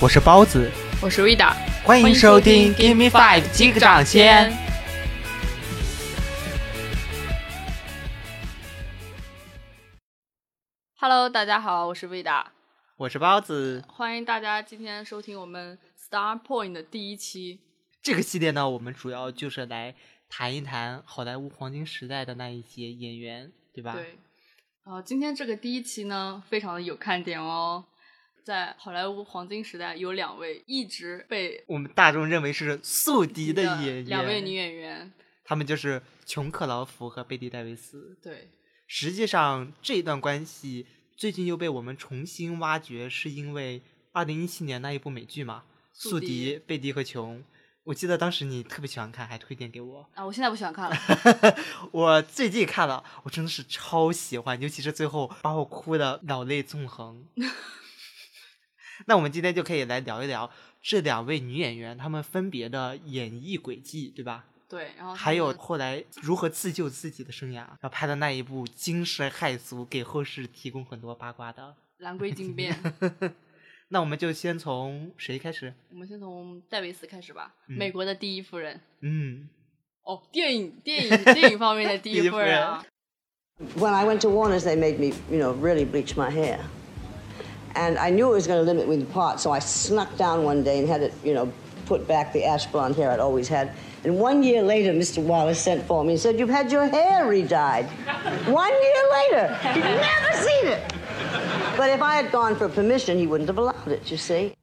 [0.00, 0.70] 我是包子，
[1.02, 1.52] 我是 Vida，
[1.82, 4.56] 欢迎收听 Give Me Five 击个掌先。
[11.00, 12.44] Hello，大家好，我是 Vida，
[12.96, 17.58] 我是包子，欢迎大家今天收听我们 Star Point 的第一期。
[18.00, 19.96] 这个系列呢，我们主要就是来
[20.28, 23.94] 谈一谈好莱坞黄金时代的那一些演员，对吧？
[23.94, 24.16] 对。
[24.84, 27.84] 啊，今天这个第一期呢，非常的有看点哦。
[28.48, 35.12] 在好莱坞黄金时代，有两位一直被我们大众认为是宿敌的演员，两位女演员，
[35.44, 38.16] 他们就是琼·克劳福和贝蒂·戴维斯。
[38.22, 38.48] 对，
[38.86, 47.40] 实际上这段关系最近又被我们重新挖掘，是因为二零一七年那一部美剧嘛，《宿敌：贝蒂和琼》。
[47.84, 50.24] 我记得当时你特别喜欢看，还推荐给我啊！
[50.24, 50.96] 我现在不喜欢看了。
[51.92, 57.26] 我最近看了，我真的是超喜欢，尤其是最后把我哭的老泪纵横。
[59.06, 60.50] 那我们今天就可以来聊一聊
[60.82, 64.44] 这两位女演员她们分别的演艺轨迹，对吧？
[64.68, 71.62] 对，然后还有后来如何自救自己的生涯，然后拍的那一部惊世骇俗，给后世提供很多八卦的
[72.02, 72.74] 《蓝龟精变》。
[73.88, 75.72] 那我们就先从谁开始？
[75.90, 78.78] 我们先从戴维斯开始吧，美国的第一夫人。
[79.00, 79.48] 嗯，
[80.02, 82.84] 哦，电影电影电影方面的第一 夫人啊。
[83.78, 86.60] When I went to Warner's, they made me, you know, really bleach my hair,
[87.77, 90.43] and I knew it was going to limit me the part, so I snuck down
[90.43, 91.51] one day and had it, you know,
[91.85, 93.73] put back the ash blonde hair I'd always had.
[94.03, 95.23] And one year later, Mr.
[95.23, 97.85] Wallace sent for me and said, "You've had your hair re-dyed."
[98.47, 100.93] one year later, he'd never seen it.
[101.77, 104.11] But if I had gone for permission, he wouldn't have allowed it.
[104.11, 104.55] You see.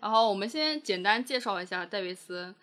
[0.00, 2.54] 然后我们先简单介绍一下戴维斯。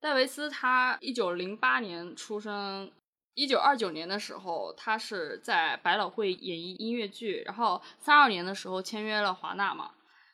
[0.00, 2.90] 戴维斯他一九零八年出生，
[3.37, 9.91] 一九二九年的时候，他是在百老汇演绎音乐剧，然后三二年的时候签约了华纳嘛。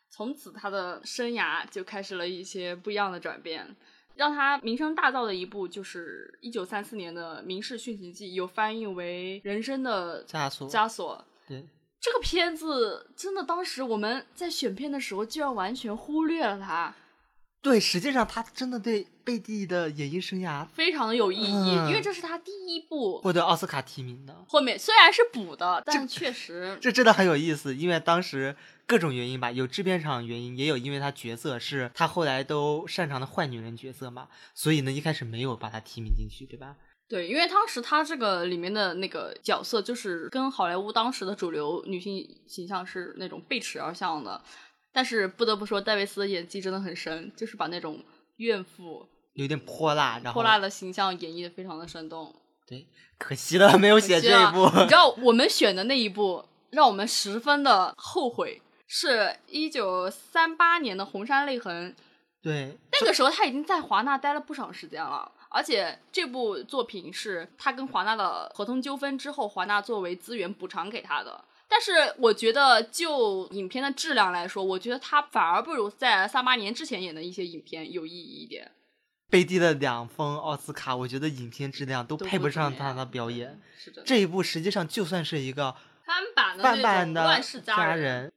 [0.10, 3.76] 从此他的生涯就开始了一些不一样的转变，
[4.16, 10.70] 让他名声大噪的一部就是一九三四年的《民事殉情记》，有翻译为《人生的枷锁》。
[10.72, 11.26] 枷锁。
[11.46, 11.68] 对。
[12.00, 16.96] 这个片子真的，当时我们在选片的时候，居然完全忽略了它。
[17.64, 24.44] 对，实际上他真的对贝蒂的演艺生涯非常的有意义，因为这是他第一部获得奥斯卡提名的。
[24.50, 28.54] 后面虽然是补的，但确实这真的很有意思，因为当时
[28.86, 36.76] 各种原因吧，有制片厂原因，也有因为他角色是他后来都擅长的坏女人角色嘛，所以呢一开始没有把他提名进去，对吧？
[37.08, 44.42] 对，因为当时他这个里面的那个角色，就是跟好莱坞当时的主流女性形象是那种背驰而向的。
[44.94, 48.00] 但是不得不说，戴维斯的演技真的很深，就是把那种
[48.38, 52.34] 怨妇有点泼辣，然后泼辣的形象演绎的非常的生动。
[52.66, 52.88] 对，
[53.18, 54.70] 可惜了没有写这一部。
[54.80, 61.92] 你知道 我们选的那一部，让我们十分的后悔，是一九三八年的《红山泪痕》。
[62.42, 65.32] 对，那个时候他已经在华纳待了不少时间了。
[65.50, 71.44] 而且这部作品是他跟华纳的合同纠纷之后，华纳作为资源补偿给他的。
[71.74, 78.72] 但是我觉得就影片的质量来说，我觉得他反而不如在三八年之前演的一些影片有意义一点。
[79.32, 83.60] 贝蒂的两封奥斯卡，我觉得影片质量都配不上他的表演。
[83.76, 85.76] 是的，这一部实际上就算是一个
[86.06, 88.28] 翻版的翻版的《乱世佳人》，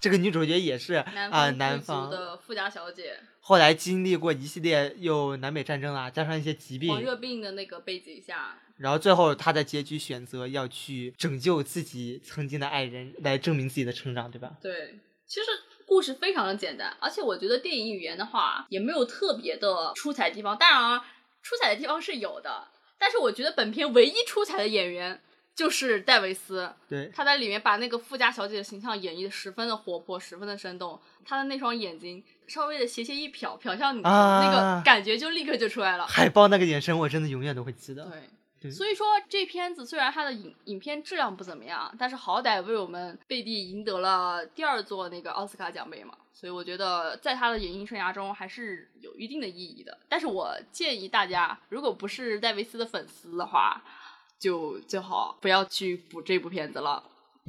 [0.00, 3.20] 这个女主角也是啊，南方的富家小姐。
[3.40, 14.52] 后来经历过一系列又南北战争啊，加上一些疾病、黄热病的那个背景下，然后最后他在结局选择要去拯救自己曾经的爱人，来证明自己的成长，对吧？
[14.62, 15.46] 对，其实
[15.86, 20.56] 故事非常的简单，而且我觉得电影语言的话也没有特别的出彩地方。
[20.56, 21.04] 当然，啊，
[21.42, 22.68] 出彩的地方是有的，
[22.98, 25.20] 但是我觉得本片唯一出彩的演员
[25.54, 26.72] 就是戴维斯。
[26.88, 31.00] 对，他在里面把那个富家小姐的形象演绎的十分的活泼，十分的生动。
[31.24, 32.24] 他的那双眼睛。
[32.48, 36.06] 稍微的斜斜一瞟，瞟向你，那个感觉就立刻就出来了。
[36.06, 38.06] 海报那个眼神，我真的永远都会记得。
[38.06, 38.22] 对，
[38.72, 46.14] 所以说这片子虽然它的影影片质量不怎么样，但是好歹为我们贝蒂赢得了第二座那个奥斯卡奖杯嘛。
[46.32, 49.98] 所以我觉得在他的演艺生涯中还是有一定的意义的。
[50.08, 53.82] 但是我建议大家，如果不是戴维斯的粉丝的话，
[54.38, 57.02] 就最好不要去补这部片子了。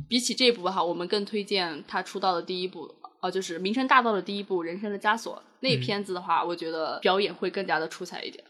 [0.08, 2.96] 比起这部哈，我们更推荐他出道的第一部。
[3.22, 8.42] 呃，就是名声大噪的第一部《人生的枷锁》那片子的话，我觉得表演会更加的出彩一点。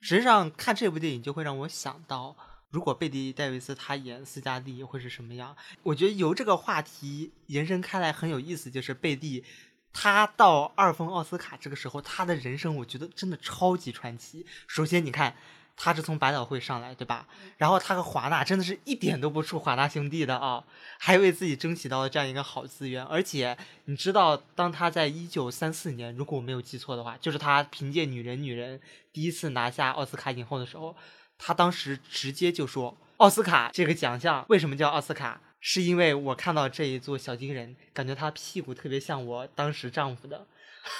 [0.00, 2.36] 实际上看这部电影就会让我想到，
[2.70, 5.56] 如果贝蒂·戴维斯他演斯嘉丽会是什么样？
[5.82, 9.44] 我觉得由这个话题延伸开来很有意思，就是贝蒂
[9.92, 14.46] 他到二封奥斯卡这个时候，他的人生我觉得真的超级传奇。
[14.66, 15.34] 首先，你看
[15.78, 17.26] 他是从百老汇上来，对吧？
[17.56, 20.64] 然后他和华纳真的是一点都不怵华纳兄弟的啊，
[20.98, 23.04] 还为自己争取到了这样一个好资源。
[23.04, 28.78] 而且你知道，当他在一九三四年，如果我没有记错的话，就是他凭借《女人女人》
[29.12, 30.96] 第一次拿下奥斯卡影后的时候，
[31.38, 35.40] 他当时直接就说：“奥斯卡这个奖项为什么叫奥斯卡？
[35.60, 40.46] 是因为我看到这一座小金人，感觉他屁股特别像我当时丈夫的。”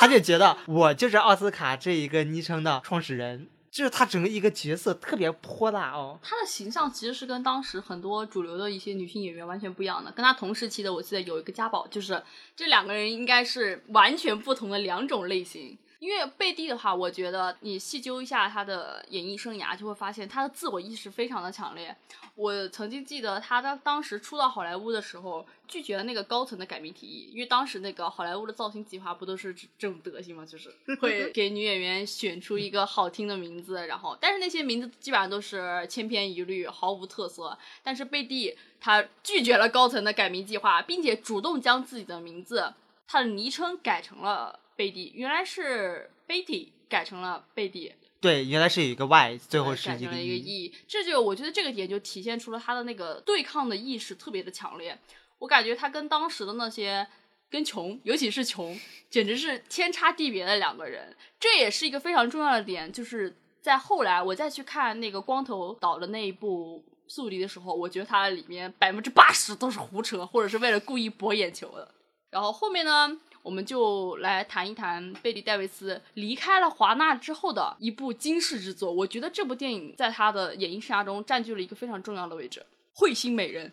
[0.00, 6.18] 他就觉得我就是奥斯卡这一个昵称的创始人，就是他整个一个角色特别泼辣哦。
[6.22, 12.22] 他的形象其实是跟当时很多主流的一些女性演员完全不一样的，跟他同时期的我记得有一个家宝，就是
[12.54, 15.78] 这两个人应该是完全不同的两种类型。
[16.02, 21.96] 因为贝蒂的话，我觉得你细究一下她的演艺生涯，就会发现她的自我意识非常的强烈。
[22.34, 30.44] 我曾经记得她当当时初到好莱坞的时候，拒绝了那个高层的改名提议，因为当时那个好莱坞的造型计划不都是这这种德行吗？
[30.44, 37.56] 就是 会给女演员选出一个好听的名字，然后但是那些名字基本上都是千篇一律，毫无特色。
[37.84, 42.74] 但是贝蒂她拒绝了高层的改名计划，并且主动将自己的名字，
[43.06, 50.64] 她的昵称改成了贝蒂，原来是 Betty 改成了贝蒂，对，原来是有一个 Y，最后是改成了一个 E。
[50.64, 54.98] E，这就我觉得这个点就体现出了他的那个对抗的意识特别的强烈。
[55.38, 57.06] 我感觉他跟当时的那些
[57.50, 58.78] 跟穷，尤其是穷，
[59.10, 61.16] 简直是天差地别的两个人。
[61.40, 71.92] 这也是一个非常重要的点，就是在后来我再去看那个光头导的那一部《宿敌》的时候，我觉得它里面百分之八十都是胡扯，或者是为了故意博眼球的。
[72.30, 78.92] 然后后面呢，我们就来谈一谈贝利·戴维斯离开了华纳之后的一部惊世之作。
[78.92, 82.64] 我觉得这部电影在他的演艺生涯中占据了一个非常重要的位置，
[82.98, 83.66] 《彗星美人》。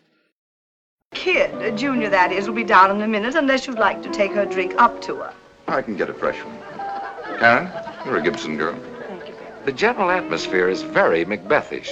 [1.12, 4.08] Kid, uh, Junior that is, will be down in a minute unless you'd like to
[4.10, 5.32] take her drink up to her.
[5.66, 6.58] I can get a fresh one.
[7.38, 7.68] Karen,
[8.04, 8.74] you're a Gibson girl.
[9.06, 9.34] Thank you.
[9.64, 11.90] The general atmosphere is very Macbethish.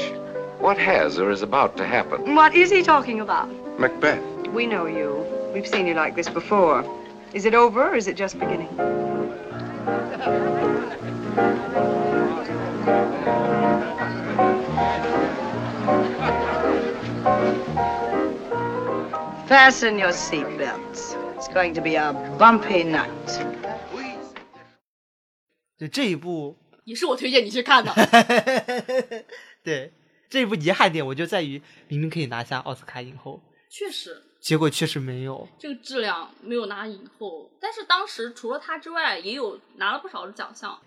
[0.60, 2.34] What has or is about to happen?
[2.34, 3.48] What is he talking about?
[3.78, 4.22] Macbeth.
[4.52, 5.24] We know you.
[5.52, 6.84] We've seen you like this before.
[7.33, 8.69] Is it over or is it just beginning?
[19.47, 21.15] Fasten your seatbelts.
[21.35, 23.09] It's going to be a bumpy night.
[25.77, 27.93] 对这一部，也是我推荐你去看的。
[29.63, 29.91] 对
[30.29, 35.46] 这一部遗憾点，我就在于明明可以拿下奥斯卡影后，确实， 结果确实没有。
[35.58, 40.80] 这个质量没有拿影后，但是当时除了他之外，也有拿了不少的奖项。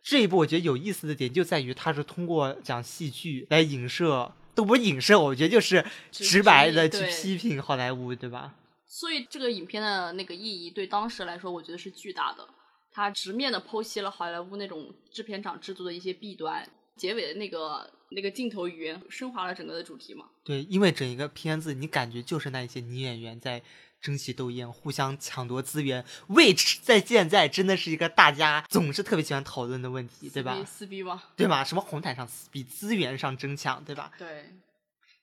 [0.00, 8.54] 这一部我觉得有意思的点就在于，它是通过讲戏剧来影射，都不是影射，我觉得就是直直白的去批评好莱坞，对吧？
[8.86, 12.46] 所以这个影片的那个意义对当时来说，我觉得是巨大的。
[12.92, 16.64] 它直面的剖析了好莱坞那种制片厂制作的一些弊端，
[16.96, 20.26] 结尾的那个那个镜头语言升华了整个的主题嘛。
[20.44, 23.62] 对，因为整一个片子，你感觉就是那一些女演员在
[24.00, 31.02] 争奇斗艳，互相抢夺资源，which 在现在真的是一个大家总是特别喜欢讨论的问题，对吧撕逼？
[31.02, 31.22] 吗？
[31.36, 31.64] 对吧？
[31.64, 34.12] 什么红毯上撕逼，资源上争抢，对吧？
[34.16, 34.52] 对，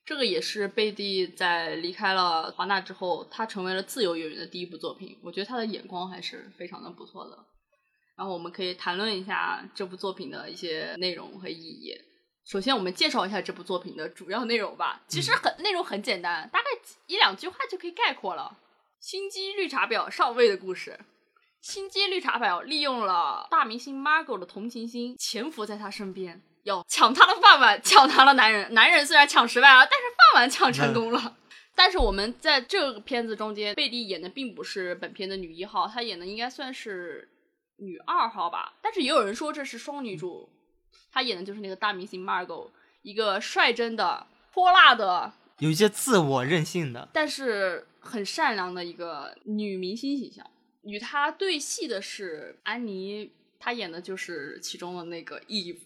[0.06, 5.18] 这个也是贝蒂在离开了华纳之后，他成为了自由演员的第一部作品。
[5.24, 7.46] 我觉得他的眼光还是非常的不错的。
[8.18, 11.94] 然后我们可以谈论一下这部作品的一些内容和意义。
[12.45, 15.01] 首先，我们介绍一下这部作品的主要内容吧。
[15.07, 16.65] 其实很、内容很简单，大概
[17.07, 18.56] 一两句话就可以概括了。
[18.99, 20.99] 心机绿茶婊上位的故事。
[21.59, 28.71] 心机绿茶婊利用了大明星 Margot 的同情心，潜伏在她身边，要抢她的饭碗，抢她的男人。
[28.75, 31.37] 男人虽然抢失败了，但是饭碗抢成功了。
[31.73, 37.28] 但是我们在这个片子中间，贝蒂演的并不是本片的女一号，她演的应该算是
[37.78, 38.75] 女二号吧。
[38.83, 40.47] 但是也有人说这是双女主，
[41.11, 42.69] 她演的就是那个大明星 Margot，
[43.02, 50.45] 一个率真的、泼辣的，有一些自我任性的，但是很善良的一个女明星形象。
[50.83, 55.80] 与她对戏的是安妮，她演的就是其中的那个 Eve。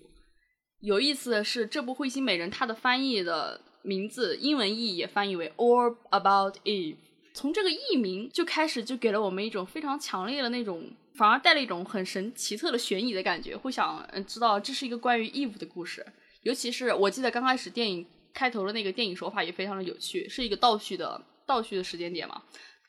[0.81, 6.97] 有意思的是，这部《彗星美人》它的翻译的名字英文译也翻译为 All About Eve。
[7.33, 16.05] 从这个译名就开始就给了我们一种非常强烈的那种，反而带了一种很神奇特的悬疑的感觉，会想嗯知道这是一个关于 Eve 的故事。
[16.43, 22.41] 尤其是我记得刚开始电影开头的那个电影手法也非常的有趣，是一个倒叙的倒叙的时间点嘛。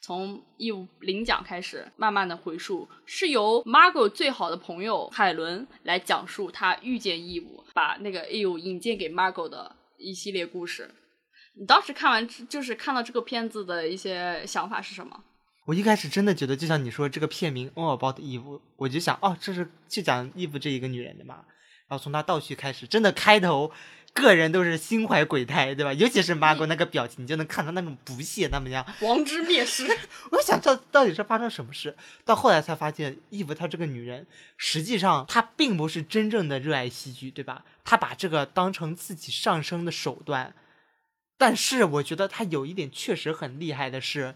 [0.02, 10.90] 从义务领奖开始，慢慢的回溯，是由 Margot 最好的朋友海伦来讲述他遇见义务，把那个义务引荐给 Margot 的一系列故事。
[11.54, 15.24] 你当时看完就是看到这个片子的一些想法是什么？
[15.66, 18.42] 我一开始真的觉得，就像你说这个片名《All About Eve》，
[18.76, 21.44] 我就想，哦，这是就讲 Eve 这一个女人的嘛。
[21.86, 23.70] 然后从她倒叙开始，真的开头
[24.12, 25.92] 个人都是心怀鬼胎，对吧？
[25.92, 28.84] 尤其是 Margot 那个表情，你就能看到那种不屑，那么样。
[29.00, 29.86] 王之灭世，
[30.32, 31.96] 我就想这到底是发生什么事？
[32.24, 34.26] 到后来才发现，伊芙她这个女人，
[34.56, 37.64] 实际上她并不是真正的热爱戏剧，对吧？
[37.84, 40.54] 她把这个当成自己上升的手段。
[41.40, 44.34] 但是我觉得他有一点确实很厉害的是，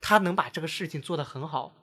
[0.00, 1.74] 他能把这个事情做得很好。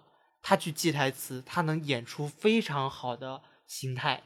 [0.41, 4.23] 他去记台词，他能演出非常好的心态，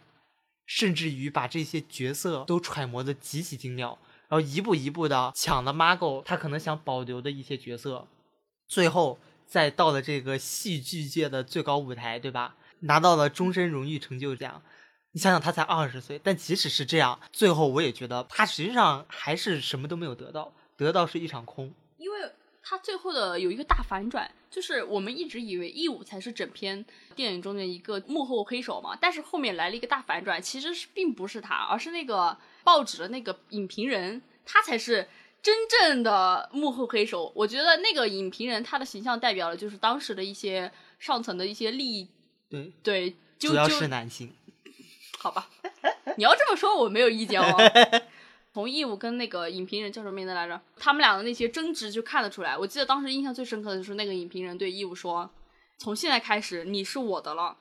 [0.68, 3.98] 甚至于把这些角色都揣摩的极其精妙。
[4.28, 8.08] 然后一步一步的抢了 Margo 他可能想保留的一些角色，
[8.68, 12.56] 最后再到了这个戏剧界的最高舞台，对吧？
[12.82, 14.62] 拿到了终身荣誉成就奖。
[15.16, 21.74] 你想想，他才二十岁，但即使是这样，最后我也觉得他实际上还是什么都没有得到，得到是一场空。
[21.98, 22.30] 因为
[22.62, 26.84] 他最后的有一个大反转，就是我们一直以为义武才是整篇
[27.16, 35.08] 电影中的一个幕后黑手嘛，但是后面来了一个大反转，其实是并不是他，而是那个报纸的那个影评人，他才是
[35.42, 37.32] 真正的幕后黑手。
[37.34, 40.70] 我觉得那个影评人他的形象代表了就是当时的一些
[41.00, 42.10] 上层的一些利益，
[42.50, 44.34] 对，对，主要是男性。
[45.26, 45.50] 好吧，
[46.18, 47.58] 你要这么说我没有意见哦。
[48.54, 50.62] 从义务跟那个影评人叫什么名字来着？
[50.78, 52.56] 他们俩的那些争执就看得出来。
[52.56, 55.28] 我记得当时印象最深刻的就是那个影评人对义务说
[55.80, 57.58] ：“从现在开始你是我的了。”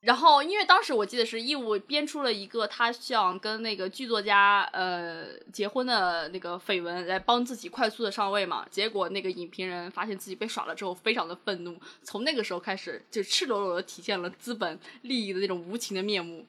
[0.00, 8.66] 然后因为当时我记得是义务编出了一个他想跟那个剧作家呃结婚的那个绯闻，来帮自己快速的上位嘛。
[8.70, 16.46] 结果那个影评人发现自己被耍了之后，非常的愤怒，从那个时候开始就赤裸裸的体现了资本利益的那种无情的面目。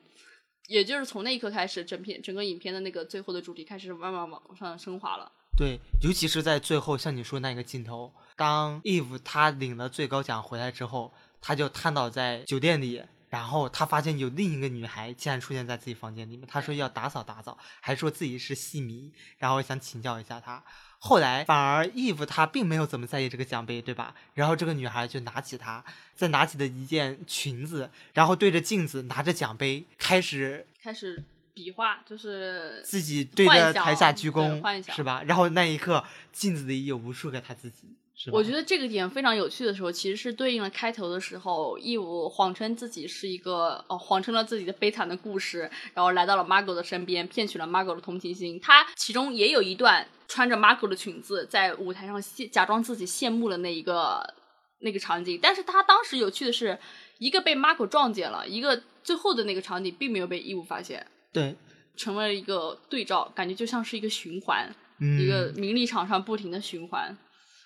[0.68, 5.32] 也就是从那一刻开始，整片整个影片的那个最后的主题开始慢慢往上升华了。
[5.56, 20.64] 对，尤其是在最后，像你说那个镜头，当 Eve 他领了最高奖回来之后，他就瘫倒在酒店里，然后他发现有另一个女孩竟然出现在自己房间里面，他说要打扫打扫，还说自己是戏迷，然后想请教一下他。
[21.06, 24.16] 后来反而 Eve 她并没有怎么在意这个奖杯，对吧？
[24.36, 25.84] 然后这个女孩就拿起它，
[26.16, 31.22] 再拿起的一件裙子，然后对着镜子拿着奖杯开始开始
[31.54, 35.22] 比划，就是自己对着台下鞠躬，是吧？
[35.26, 38.38] 然后那一刻，镜子里有无数个他自己，是吧？
[38.38, 48.58] 我觉得这个点非常有趣的时候，其实是对应了开头的时候，义务谎称自己是一个哦，谎称了自己的悲惨的故事，然后来到了 Margot 的身边，骗取了 Margot 的同情心。
[48.62, 54.34] 他其中也有一段穿着 Margot 的裙子在舞台上羡假装自己羡慕的那一个
[54.80, 56.76] 那个场景，但是他当时有趣的是，
[57.20, 61.56] 一个被 Margot 撞见了，一个最后的那个场景并没有被义务发现，对，
[61.96, 64.68] 成为了一个对照，感觉就像是一个循环。
[65.00, 67.16] 嗯，一个名利场上不停的循环。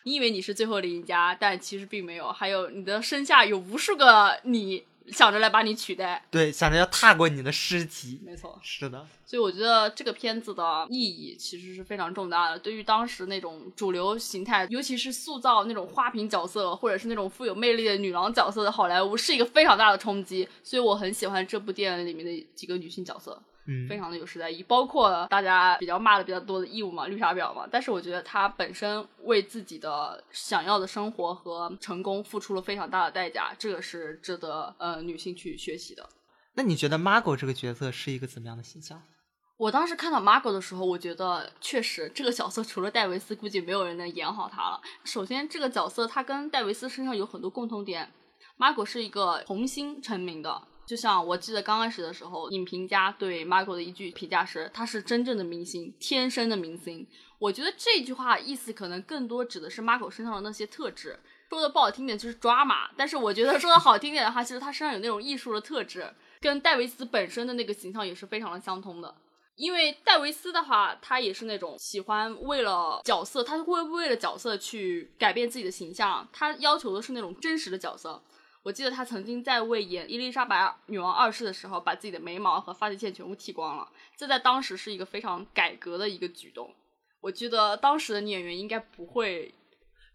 [0.03, 6.23] 你以为你是最后的赢家，但其实并没有，还有你的身下有无数个你想着来把你取代。
[6.29, 12.59] 对，想着要踏过你的尸体，没错，是的，所以我觉得这个片子的意义其实是非常重大的。
[12.59, 20.47] 对于当时那种主流形态，尤其是塑造那种花瓶角色或者是那种富有魅力的女郎角色的好莱坞，是一个非常大的冲击。
[20.63, 23.41] 所以我很喜欢这部电影里面的几个女性角色。
[23.67, 27.67] 嗯，非常的有时代意义，包括大家比较骂的比较多的义务嘛，绿茶婊嘛。
[27.69, 36.09] 但是我觉得她本身为自己的想要的生活和成功付出了非常大的代价，这个是值得呃女性去学习的。
[36.55, 39.01] 那你觉得 Margot 这个角色是一个怎么样的形象？
[39.57, 44.79] 我当时看到 Margot 的时候，我觉得确实这个角色除了戴维斯，估计没有人能演好她了。
[45.03, 48.11] 首先，这个角色她跟戴维斯身上有很多共同点。
[48.59, 57.05] Margot 是一个童星成名的，就像我记得刚开始的时候，影评家对 marco 的一句评价是：“他是真正的明星，天生的明星。”
[57.39, 61.19] 我觉得这句话意思可能更多指的是 marco 身上的那些特质。
[61.49, 69.13] 说的不好听点就是抓马，但是我觉得说的好听点的话，其实他身上有那种艺术的特质，跟戴维斯本身的那个形象也是非常的相通的。
[69.55, 78.21] 因为戴维斯的话，他也是那种喜欢为了角色，他会为了角色去改变自己的形象，他要求的是那种真实的角色。
[78.67, 86.69] 我记得他曾经在为演伊丽莎白女王二世的时候，把自己的眉毛和发际线全部剃光了，这在当时是一个非常改革的一个举动。
[87.21, 89.53] 我觉得当时的女演员应该不会，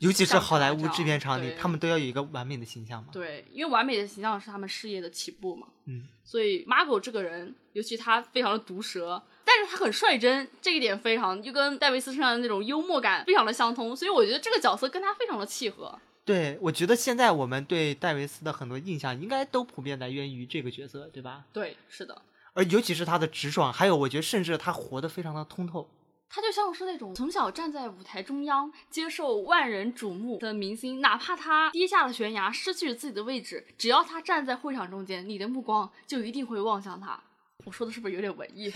[0.01, 3.09] 尤其是好莱坞制片厂里，他们都要有一个完美的形象嘛。
[3.11, 5.69] 对，因为完美的形象是他们事业的起步嘛。
[5.87, 15.99] 嗯，所以 Margot 这个人，尤其他非常的毒舌，但是他很率真，这一点非常就跟戴维斯身上的那种幽默感非常的相通，所以我觉得这个角色跟他非常的契合。
[16.25, 21.45] 对，我觉得现在我们对戴维斯的很多印象，应该都普遍来源于这个角色，对吧？
[21.53, 25.89] 对，是的，而尤其是他的直爽，还有我觉得甚至他活得非常的通透。
[26.35, 37.23] 他就像是那种从小站在舞台中央，接受万人瞩目的明星，哪怕他跌下了悬崖，失去了自己的位置，只要他站在会场中间，你的目光就一定会望向他。
[37.65, 38.71] 我说的是不是有点文艺？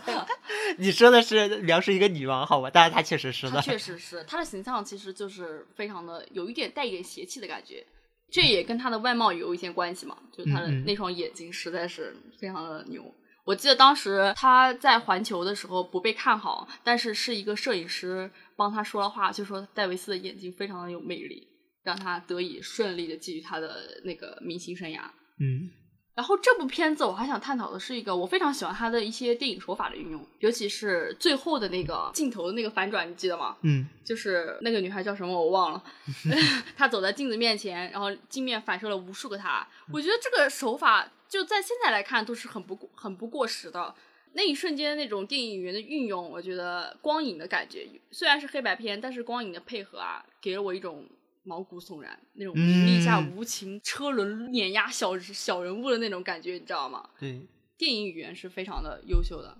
[0.78, 2.70] 你说的是描述一个女王好吧？
[2.72, 7.84] 但是她确实是她的，确实是，她的形象其实就是非常的有一点带一点邪气的感觉，
[8.30, 13.02] 这也跟她的外貌有一些关系嘛，就是她的那双眼睛实在是非常的牛。
[13.44, 21.46] 我记得当时她在环球的时候不被看好，但是是一个摄影师帮她说了话，就说戴维斯的眼睛非常的有魅力，
[21.84, 25.02] 让她得以顺利的继续她的那个明星生涯。
[25.38, 25.70] 嗯
[26.16, 33.54] 然后这部片子我还想探讨的是一个我非常喜欢它的一些电影手法的运用，尤其是最后的那个镜头的那个反转，你记得吗？
[33.60, 35.84] 嗯就是那个女孩叫什么我忘了，
[36.74, 39.68] 她走在镜子面前，然后镜面反射了无数个她。
[39.92, 43.94] 我觉得这个手法就在现在来看都是很不过很不过时的。
[44.32, 51.06] 那一瞬间那种电影语言的运用，我觉得光影的感觉，虽然是黑白片，但是光影的配合啊，给了我一种
[51.46, 57.08] 毛骨悚然那种名利下嗯无情、车轮碾压小小人物的那种感觉，你知道吗？
[57.18, 57.40] 对，
[57.78, 59.56] 电影语言是非常的优秀的。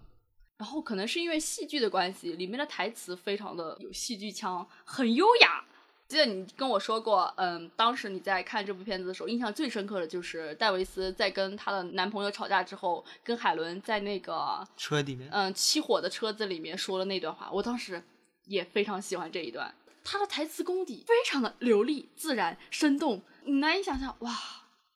[0.59, 5.65] 然后可能是因为戏剧的关系，里面的台词非常的有戏剧腔，很优雅。
[6.09, 18.03] 记得你跟我说过，嗯，当时你在看这部片子的时候，印象最深刻的就是戴维斯在跟她的男朋友吵架之后，跟海伦在那个车里面，嗯起火的车子里面说的那段话，我当时
[18.45, 19.75] 也非常喜欢这一段。
[20.07, 24.33] 他的台词功底非常的流利、自然、生动，你难以想象哇！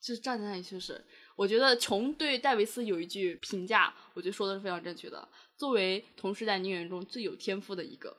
[0.00, 1.05] 就站在那里就是，
[1.37, 5.29] 我觉得琼对戴维斯有一句评价，我觉得说的是非常正确的。
[5.57, 8.17] 作为同时代女演员中最有天赋的一个，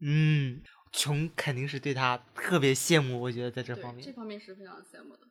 [0.00, 0.60] 嗯，
[0.92, 4.12] 琼肯定是对他特别羡慕，我觉得在这方面这。
[4.12, 5.28] 方面是非常羡慕的。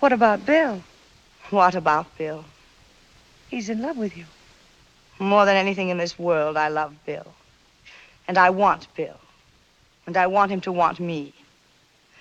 [0.00, 0.80] What about Bill?
[1.50, 2.44] What about Bill?
[3.50, 4.24] He's in love with you.
[5.18, 7.26] More than anything in this world, I love Bill.
[8.28, 9.18] And I want Bill.
[10.06, 11.32] And I want him to want me.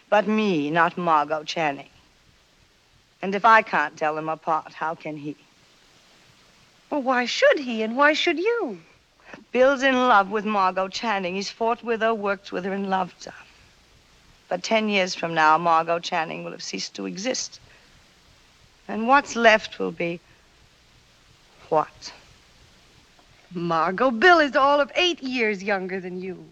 [0.09, 1.89] But me, not Margot Channing.
[3.21, 5.35] And if I can't tell them apart, how can he?
[6.89, 8.79] Well, why should he and why should you?
[9.51, 11.35] Bill's in love with Margot Channing.
[11.35, 13.33] He's fought with her, worked with her, and loved her.
[14.47, 17.59] But ten years from now, Margot Channing will have ceased to exist.
[18.87, 20.21] And what's left will be.
[21.67, 22.13] What?
[23.53, 26.43] Margot, Bill is all of eight years younger than you.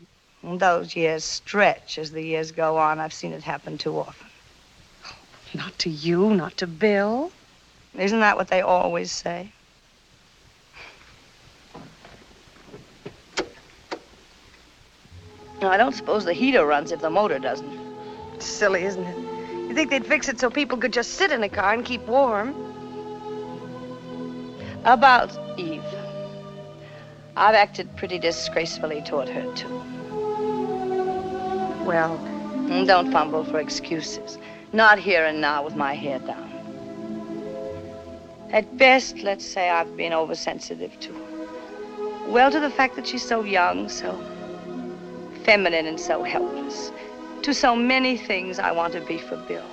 [0.43, 2.99] Those years stretch as the years go on.
[2.99, 4.27] I've seen it happen too often.
[5.53, 7.31] Not to you, not to Bill.
[7.97, 9.51] Isn't that what they always say?
[15.61, 17.79] Now, I don't suppose the heater runs if the motor doesn't.
[18.39, 19.17] Silly, isn't it?
[19.69, 22.05] You think they'd fix it so people could just sit in a car and keep
[22.05, 22.53] warm?
[24.83, 25.83] About Eve.
[27.37, 29.75] I've acted pretty disgracefully toward her, too.
[31.85, 34.37] Well, mm, don't fumble for excuses.
[34.71, 36.51] Not here and now with my hair down.
[38.51, 42.31] At best, let's say I've been oversensitive to her.
[42.31, 44.17] Well, to the fact that she's so young, so
[45.43, 46.91] feminine, and so helpless.
[47.43, 49.63] To so many things I want to be for Bill.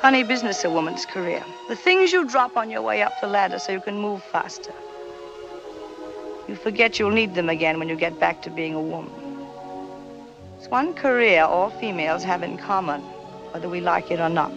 [0.00, 1.44] Funny business, a woman's career.
[1.68, 4.72] The things you drop on your way up the ladder so you can move faster.
[6.50, 9.12] You forget you'll need them again when you get back to being a woman.
[10.58, 13.02] It's one career all females have in common,
[13.52, 14.50] whether we like it or not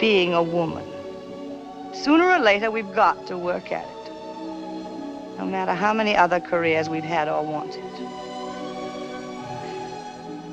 [0.00, 0.84] being a woman.
[1.94, 4.12] Sooner or later, we've got to work at it,
[5.38, 7.84] no matter how many other careers we've had or wanted.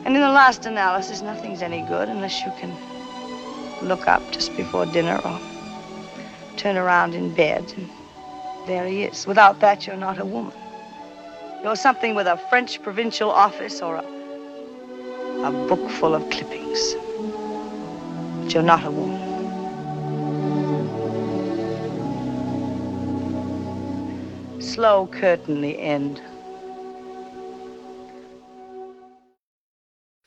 [0.06, 2.78] And in the last analysis, nothing's any good unless you can
[3.82, 5.40] look up just before dinner or
[6.58, 7.90] turn around in bed, and
[8.68, 9.26] there he is.
[9.26, 10.54] Without that, you're not a woman.
[11.64, 14.04] You're something with a French provincial office or a
[15.44, 16.96] a book full of clippings.
[18.44, 19.26] But you're not a woman.
[24.60, 26.22] Slow curtain the end.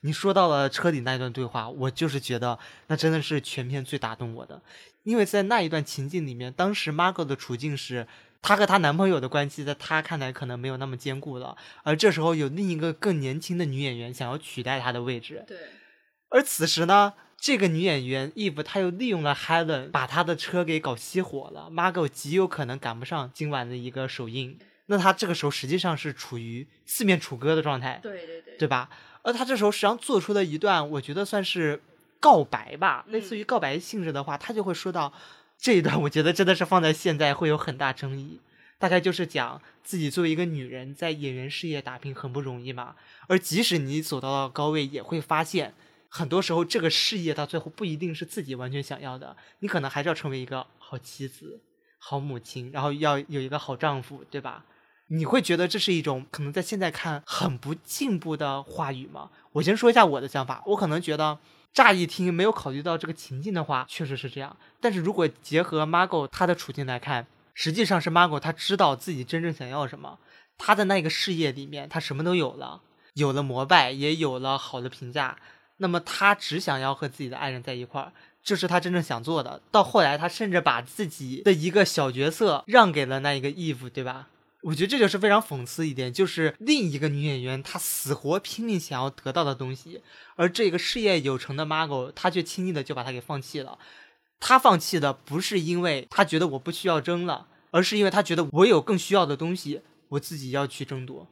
[0.03, 4.63] 你说到了车里那一段对话，我就是觉得那真的是全片最打动我的，
[5.03, 8.07] 因为在那一段情境里面，当时 Margot 的处境是，
[8.43, 15.57] 她和她男朋友的关系在她看来可能没有那么坚固了，而这时候有另一个更年轻的女演员想要取代她的位置，对，
[16.31, 28.89] 而此时呢，这个女演员 Eve 她又利用了 Helen 把她的车给搞熄火了，Margot 极有可能赶不上今晚的一个首映，那她这个时候实际上是处于四面楚歌的状态，对对对对吧？
[29.23, 31.83] 而她这时候实际上做出了一段，我觉得算是
[32.19, 35.13] 告白吧，类似于告白性质的话，她就会说到
[35.61, 38.41] 这一段，我觉得真的是放在现在会有很大争议。
[38.79, 42.97] 大概就是讲自己作为一个女人在演员事业打拼很不容易嘛，
[43.29, 45.75] 而即使你走到了高位，也会发现
[46.09, 51.61] 很多时候这个事业到最后不一定是自己完全想要的，你可能还是要成为一个好妻子、
[51.99, 54.65] 好母亲，然后要有一个好丈夫，对吧？
[55.09, 59.29] 你会觉得这是一种可能在现在看很不进步的话语吗？
[59.53, 61.39] 我先说一下我的想法，我可能觉得
[61.73, 64.57] 乍一听没有考虑到这个情境的话，确实是这样。
[64.81, 70.19] 但是如果结合 Margo 他的处境来看，实际上是 Margo 他知道自己真正想要什么，
[70.59, 72.81] 她的那个事业里面她什么都有了，
[73.15, 75.37] 有了膜拜，也有了好的评价。
[75.77, 79.63] 那么他只想要和自己的爱人在一块儿，这是他真正想做的。
[79.71, 84.29] 到后来，他甚至把自己的一个小角色让给了那一个 Eve，对吧？
[84.63, 90.03] 我觉得这就是非常讽刺一点，就是另一个女演员她死活拼命想要得到的东西，
[90.37, 93.79] 而这个事业有成的 Margo 她却轻易的就把它给放弃了。
[94.39, 101.27] 她放弃的不是因为她觉得我不需要争了，而是因为她觉得我有更需要的东西，我自己要去争夺。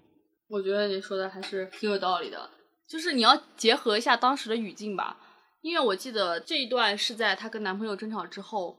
[0.48, 2.50] 我觉得你说的还是挺有道理的。
[2.86, 5.18] 就是你要结合一下当时的语境吧，
[5.60, 8.78] 因为我记得这一段是在她跟男朋友争吵之后，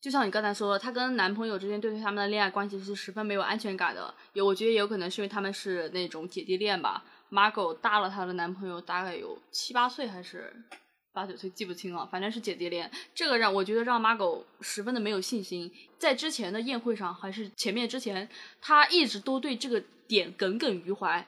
[0.00, 4.12] 就像你刚才说的，她跟男朋友之间对于他们的恋爱关系是十分没有安全感的。
[4.32, 7.04] 有，我觉得有可能是因为他们是那种姐弟恋吧。
[7.30, 10.52] Margot 大了她的男朋友大概有七八岁还是
[11.12, 12.90] 八九岁，记不清了，反正是姐弟恋。
[13.14, 15.70] 这个让我觉得让 margo 十分的没有信心。
[15.98, 18.28] 在之前的宴会上还是前面之前，
[18.60, 21.26] 她一直都对这个点耿耿于怀。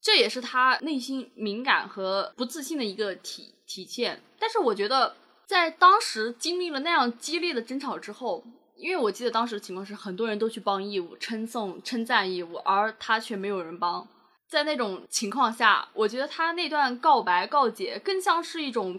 [0.00, 4.20] 这也是他内心敏感和不自信的一个体体现。
[4.36, 5.14] 但是我觉得，
[5.52, 8.42] 在当时经历了那样激烈的争吵之后，
[8.74, 14.08] 因为我记得当时的情况是很多人都去帮义务称颂、称赞义务，而他却没有人帮。
[14.48, 18.98] 在那种情况下，我觉得他那段告白告解更像是一种，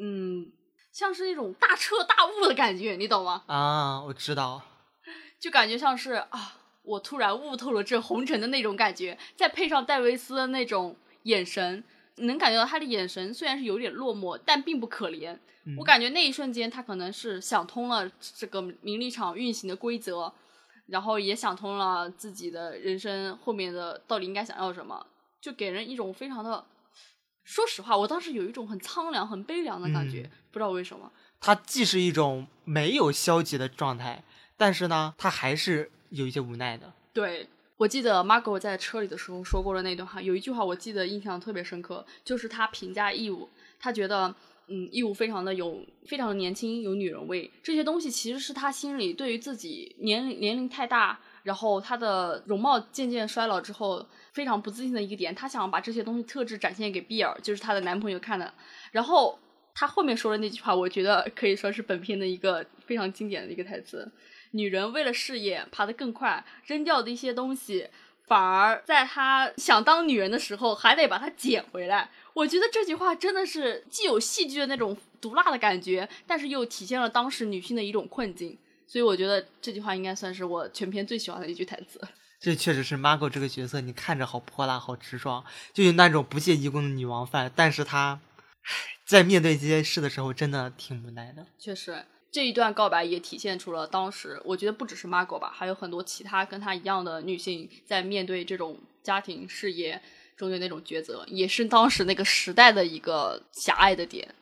[0.00, 0.46] 嗯，
[0.92, 3.42] 像是一种大彻大悟的感觉，你懂吗？
[3.48, 4.62] 啊，我知道，
[5.40, 6.54] 就感觉像是啊。
[6.82, 11.84] 我突然悟透了这红尘的那种感觉，再配上戴维斯的那种眼神，
[12.20, 15.36] 能感觉到他的眼神虽然是有点落寞，但并不可怜。
[15.76, 20.32] 我感觉那一瞬间，他可能是想通了这个名利场运行的规则，
[20.86, 25.06] 然后也想通了自己的人生后面的到底应该想要什么，
[25.40, 26.64] 就给人一种非常的，
[27.44, 31.12] 说实话，我当时有一种很苍凉、很悲凉的感觉，不知道为什么。
[31.40, 34.24] 他既是一种没有消极的状态，
[34.56, 35.90] 但是呢，他还是。
[36.10, 36.92] 有一些无奈的。
[37.12, 37.48] 对，
[37.80, 44.34] 我记得 Margot 在车里的时候说过的那段话，有一句话我记得印象特别深刻，就是他评价义务，他觉得，
[44.66, 58.52] 嗯，义务非常的有，非常的年轻，有女人味，这些东西其实是他心里对于自己年龄年龄太大，然后他的容貌渐渐衰老之后，非常不自信的一个点，他想把这些东西特质展现给比尔，就是他的男朋友看的。
[58.92, 59.38] 然后
[59.74, 64.06] 他后面说的那句话，我觉得可以说是本片的一个非常经典的一个台词。
[64.52, 67.88] 女人为了事业爬得更快，扔掉的一些东西，
[68.26, 72.10] 反而在她想当女人的时候还得把它捡回来。
[72.34, 78.56] 我觉得这句话真的是既有戏剧的那种毒辣的感觉，但是又体现了当时女性的一种困境。
[78.86, 82.00] 所以我觉得这句话应该算是我全篇最喜欢的一句台词。
[82.40, 87.52] 这确实是 Margot 这个角色，你看着好泼辣、好直爽，就有那种不屑一顾的女王范。
[87.54, 88.18] 但是她
[89.04, 91.46] 在面对这些事的时候，真的挺无奈的。
[91.58, 92.04] 确实。
[92.32, 100.00] 这一段告白也体现出了当时，我觉得不只是 Margot 吧，还有很多其他跟她一样的女性在面对这种家庭事业
[100.36, 104.32] 中的那种抉择，也是当时那个时代的一个狭隘的点。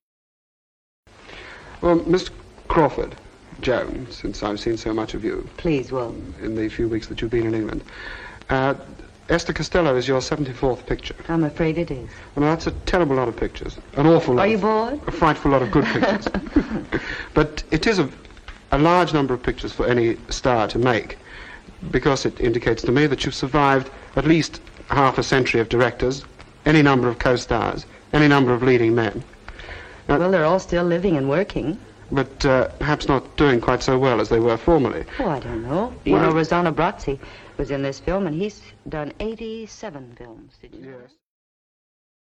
[1.80, 2.28] Well, Mr.
[2.68, 3.12] Crawford,
[3.62, 5.46] Joan, since I've seen so much of you.
[5.56, 6.12] Please, well.
[6.42, 7.80] In the few weeks that you've been in England.
[8.48, 8.74] Uh,
[9.28, 11.14] Esther Costello is your 74th picture.
[11.28, 12.08] I'm afraid it is.
[12.34, 13.76] Well, that's a terrible lot of pictures.
[13.94, 14.46] An awful lot.
[14.46, 15.00] Are you bored?
[15.06, 16.28] A frightful lot of good pictures.
[17.34, 18.08] but it is a,
[18.72, 21.18] a large number of pictures for any star to make
[21.90, 26.24] because it indicates to me that you've survived at least half a century of directors,
[26.64, 29.22] any number of co-stars, any number of leading men.
[30.08, 31.78] Now, well, they're all still living and working.
[32.10, 35.04] But uh, perhaps not doing quite so well as they were formerly.
[35.18, 35.92] Oh, I don't know.
[36.06, 37.18] You well, know, Rosanna Brazzi
[37.58, 40.52] was in this film, and he's done 87 films.
[40.62, 41.08] Did you know?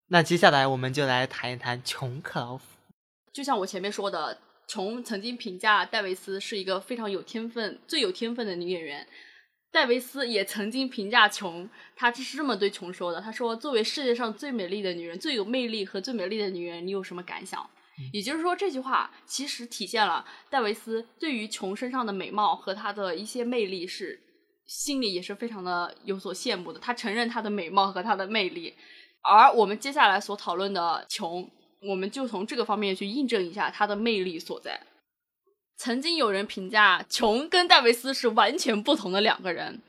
[0.07, 2.65] 那接下来我们就来谈一谈琼克劳福。
[3.31, 9.07] 就像我前面说的，琼曾经评价戴维斯是一个非常有天分、最有天分的女演员。
[9.71, 17.69] 戴维斯也曾经评价琼，他是这么对琼说的：“他说，作为世界上最美丽的女人、最有魅力和最美丽的女人，你有什么感想？”
[18.11, 24.19] 也就是说，这句话其实体现了戴维斯对于琼身上的美貌和她的一些魅力是。
[24.69, 28.75] 心里也是非常的有所羡慕的，他承认他的美貌和他的魅力，
[29.23, 31.49] 而我们接下来所讨论的琼，
[31.81, 34.79] 我们就从这个方面去印证一下他的魅力所在。
[35.75, 39.81] 曾经有人评价琼跟戴维斯是完全不同的两个人，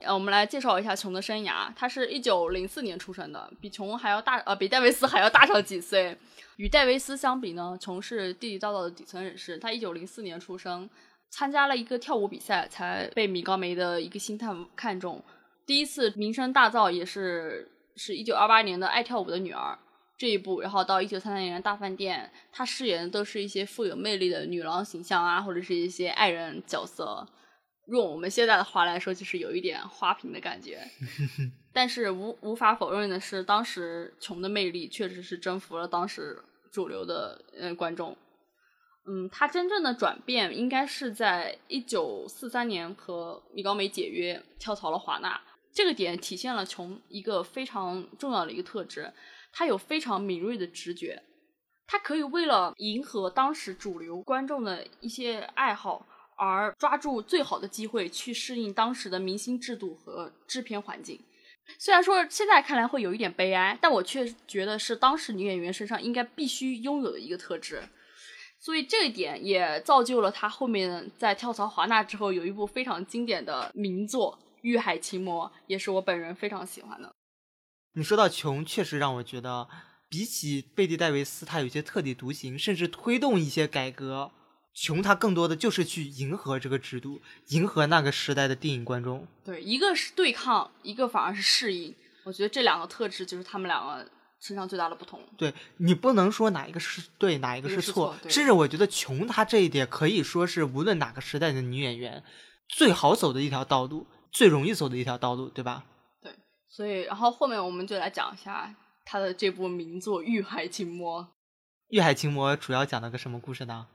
[0.00, 1.70] 呃，我们来介绍一下琼的生涯。
[1.76, 6.16] 他是一九零四年出生的，比琼还要大，呃，比戴维斯还要大上几岁。
[6.56, 9.58] 与戴维斯相比呢，琼是地地道道的底层人士。
[9.58, 10.88] 他一九零四年出生，
[11.36, 15.20] 参加了一个跳舞比赛，才被米高梅的一个星探看中。
[15.66, 19.72] 第一次名声大噪也是是一九二八年的《爱跳舞的女儿》
[20.16, 27.26] 这一部，然后到一九三三年的大饭店，她饰演的都是一些富有魅力的女郎形象啊，或者是一些爱人角色。
[27.88, 30.88] 用我们现在的话来说，就是有一点花瓶的感觉。
[31.74, 38.16] 但是无无法否认的是，当时琼的魅力确实是征服了当时主流的嗯观众。
[39.06, 45.40] 嗯，他真正的转变应该是在一九四三年和米高梅解约，跳槽了华纳。
[45.72, 49.12] 这个点体现了琼一个非常重要的一个特质，
[49.52, 51.22] 他有非常敏锐的直觉，
[51.86, 56.06] 他可以为了迎合当时主流观众的一些爱好。
[56.36, 61.20] 而抓住最好的机会去适应当时的明星制度和制片环境。
[61.78, 67.80] 虽然说现在看来会有一点悲哀，但我却觉得是当时女演员身上应该必须拥有的一个特质。
[68.64, 77.14] 所以这一点也造就了他后面在跳槽华纳之后有一部非常经典的名作《欲海情魔》，也是我本人非常喜欢的。
[77.92, 79.68] 你说到穷，确实让我觉得
[80.08, 84.30] 比起贝蒂·戴维斯，他有些特立独行，甚至推动一些改革。
[84.72, 89.26] 穷，他更多的就是去迎合这个制度，迎合那个时代的电影观众。
[89.44, 91.94] 对，一个是对抗，一个反而是适应。
[92.24, 94.10] 我觉得这两个特质就是他们两个
[94.46, 95.18] 身上最大的不同。
[95.38, 102.22] 对你不能说哪一个是对，哪一个是错，甚至我觉得穷她这一点可以说是无论哪个时代的女演员
[102.68, 105.84] 最好走的一条道路，最容易走的一条道路，对吧？
[106.20, 106.30] 对，
[106.68, 108.74] 所以然后后面我们就来讲一下
[109.06, 111.22] 她的这部名作《欲海情魔》。
[111.88, 113.86] 《欲海情魔》主要讲了个什么故事呢？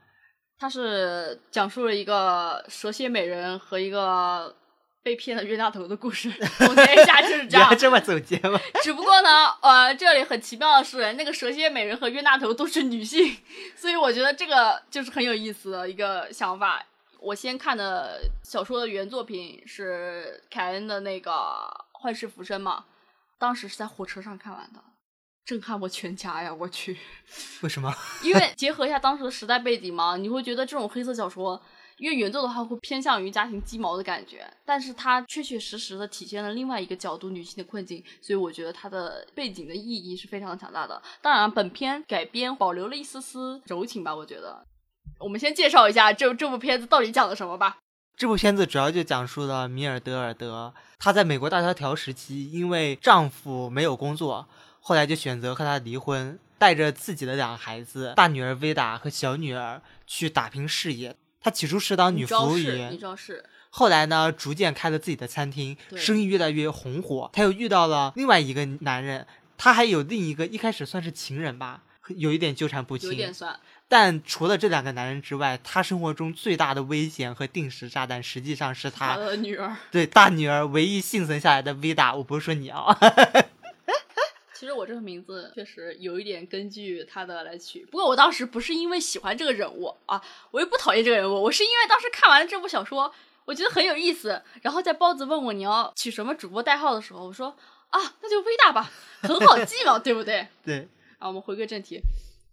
[0.58, 4.54] 它是讲述了一个蛇蝎美人和一个
[5.02, 6.30] 被骗的冤大头的故事。
[6.58, 7.76] 总结一下就是 这样。
[7.76, 8.60] 这么总结吗？
[8.82, 13.36] 只不过呢，呃，这里很奇妙的是，那个蛇蝎美人和冤大头都是女性，
[13.76, 16.84] 所以我觉得这个就是很有意思的一个想法。
[17.18, 21.30] 我先看的小说的原作品是凯恩的那个
[21.92, 22.84] 《幻世浮生》嘛，
[23.38, 24.82] 当时是在火车上看完的。
[25.44, 26.54] 震撼我全家呀！
[26.54, 26.96] 我去，
[27.62, 27.92] 为什么？
[28.22, 31.60] 因为结合一下当时的时代背景嘛，你会觉得这种黑色小说，
[32.00, 41.00] 因为原作的话会偏向于家庭鸡毛的感觉，但是它确确实实的体现了另外一个角度女性的困境，所以我觉得它的背景的意义是非常强大的。
[41.20, 44.64] 当然，本片改编保留了一丝丝柔情吧，我觉得。
[45.18, 47.76] 我们先介绍一下这这部片子到底讲了什么吧。
[48.16, 54.48] 这部片子主要就讲述了米尔德尔德，她在美国大萧条时期，因为丈夫没有工作。
[54.80, 61.14] 后来就选择和他离婚，带着自己的两个孩子，大女儿薇达和小女儿去打拼事业。
[61.40, 62.98] 她起初是当女服务员，
[63.70, 67.30] 后来呢，逐渐开了自己的餐厅，生意越来越红火。
[67.32, 69.26] 他又遇到了另外一个男人，
[69.56, 73.08] 他还有另一个，一开始算是情人吧，有一点纠缠不清。
[73.08, 73.58] 有点算。
[73.88, 79.76] 但除了这两个男人之外，他生活中最大的危险和定时炸弹，实际上是他的女儿。
[79.90, 82.84] 对，大女儿唯一幸存下来的薇达，我不是说你啊。
[84.60, 93.10] 其实我这个名字确实有一点根据他的来取，不过我当时不是因为喜欢这个人物啊，我又不讨厌这个人物，我是因为当时看完了这部小说，
[93.46, 94.42] 我觉得很有意思。
[94.60, 97.56] 然后在包子问我你要取什么主播代号的时候，我说
[97.88, 98.92] 啊，那就微大吧，
[99.22, 100.46] 很好记嘛，对不对？
[100.62, 100.86] 对。
[101.18, 101.98] 啊，我们回归正题，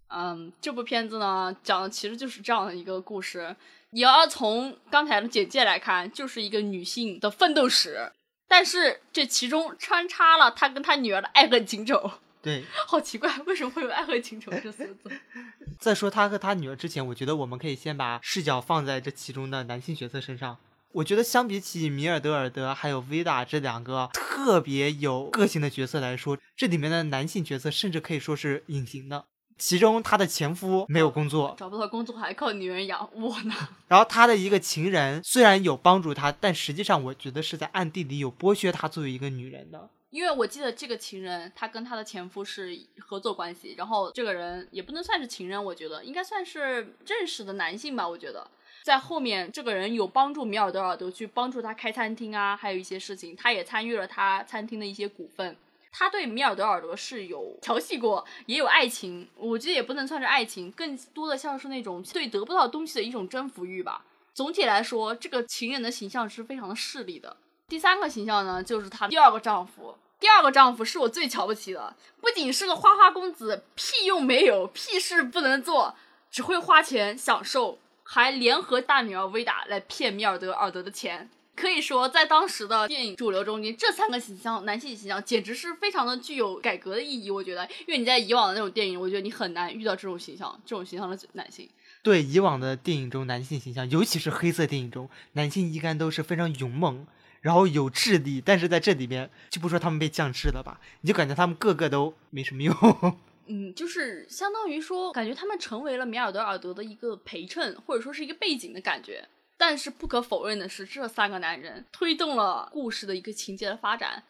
[0.08, 3.54] 嗯，这部片子呢讲的其实就是这样的一个故事，
[3.90, 8.14] 你要从刚才的简介来看，就是一个女性的奋斗史。
[8.48, 15.12] 但是这其中穿插了他跟他女儿的爱恨情仇，对， 好奇怪，为什么会有爱恨情仇这四个字？
[15.80, 20.58] 在说他和他女儿之前，我觉得我们可以先把视角放在这其中的男性角色身上。
[20.94, 29.26] 我觉得相比起米尔德尔德还有维达这两个特别有个性的角色来说，这里面的男性角色甚至可以说是隐形的。
[29.58, 33.54] 其中，她的前夫没有工作，找不到工作还靠女人养我呢。
[33.88, 39.90] 然后，她的一个情人虽然有帮助她，但实际上我觉得是在暗地里有剥削她作为一个女人的。
[40.10, 48.08] 因为我记得这个情人，她跟她的前夫是合作关系，然后这个人也不能算是情人，我觉得应该算是认识的男性吧。
[48.08, 48.50] 我觉得
[48.84, 55.58] 在后面，这个人有帮助米尔德尔德去帮助他开餐厅啊，还有一些事情，他也参与了他餐厅的一些股份。
[56.00, 64.06] 他对米尔德尔德是有调戏过，也有爱情，我觉得也不能算是爱情，更多的像是那种对得不到东西的一种征服欲吧。
[64.32, 67.36] 总体来说，这个情人的形象是非常的势利的。
[67.68, 69.98] 第三个形象呢，就是她第二个丈夫。
[70.20, 75.96] 第二个丈夫是我最瞧不起的，不仅是个花花公子，屁用没有，屁事不能做，
[76.30, 81.32] 只会花钱享受，还联合大女儿薇达来骗米尔德尔德的钱。
[81.58, 87.32] 可以说，在当时的电影主流中间，这三个形象，男性形象简直是非常的具有改革的意义。
[87.32, 91.68] 我觉得，因为你在以往的那种电影，我觉得你很难遇到这种形象，这种形象的男性。
[92.04, 97.08] 对以往的电影中男性形象，尤其是黑色电影中，男性一般都是非常勇猛，
[97.42, 102.76] 然后有智力，但是在这里边，就不说他们被降智了吧，你就感觉他们个个都没什么用。
[103.48, 109.28] 嗯，就是相当于说，感觉他们成为了米尔德尔德的一个陪衬，或者说是一个背景的感觉。
[109.60, 114.24] 但是不可否认的是，这三个男人推动了故事的一个情节的发展。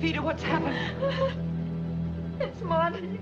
[0.00, 0.76] Peter, what's happened?
[2.40, 3.20] It's Monty.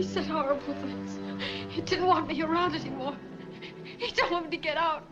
[0.00, 1.18] He said horrible things.
[1.68, 3.14] He didn't want me around anymore.
[3.98, 5.06] He told me to get out.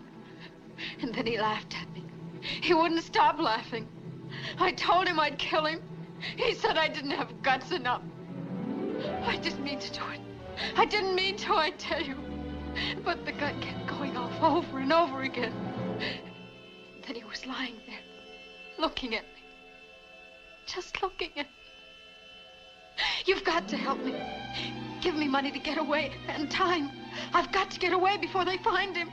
[1.03, 2.07] And then he laughed at me.
[2.63, 3.87] He wouldn't stop laughing.
[4.59, 5.81] I told him I'd kill him.
[6.39, 8.01] He said I didn't have guts enough.
[9.27, 10.21] I didn't mean to do it.
[10.75, 12.17] I didn't mean to, I tell you.
[13.05, 15.53] But the gun kept going off over and over again.
[17.07, 18.01] Then he was lying there,
[18.79, 19.43] looking at me.
[20.65, 21.58] Just looking at me.
[23.27, 24.15] You've got to help me.
[25.01, 26.91] Give me money to get away and time.
[27.33, 29.11] I've got to get away before they find him.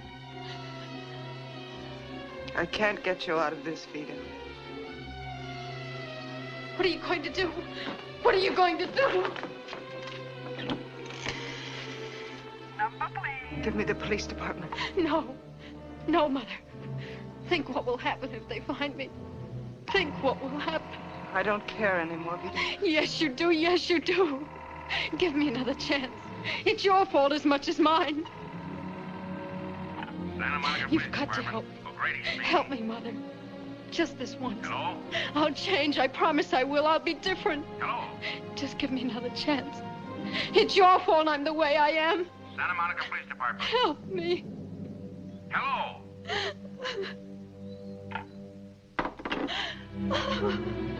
[2.56, 4.14] I can't get you out of this, Vida.
[6.76, 7.52] What are you going to do?
[8.22, 9.24] What are you going to do?
[12.78, 13.64] Number, please.
[13.64, 14.72] Give me the police department.
[14.98, 15.36] No.
[16.08, 16.48] No, Mother.
[17.50, 19.10] Think what will happen if they find me.
[19.92, 21.05] Think what will happen.
[21.36, 22.58] I don't care anymore, Vida.
[22.82, 23.52] Yes, you do.
[23.52, 24.48] Yes, you do.
[25.18, 26.14] Give me another chance.
[26.66, 28.26] It's your fault as much as mine.
[30.38, 32.42] Santa Monica You've Police got to help me.
[32.42, 33.14] Help me, Mother.
[33.92, 34.66] Just this once.
[34.66, 34.96] Hello?
[35.34, 36.00] I'll change.
[36.00, 36.88] I promise I will.
[36.88, 37.66] I'll be different.
[37.80, 38.06] Hello?
[38.56, 39.82] Just give me another chance.
[40.54, 42.28] It's your fault I'm the way I am.
[42.56, 43.70] Santa Monica Police Department.
[43.70, 44.46] Help me.
[45.52, 46.02] Hello?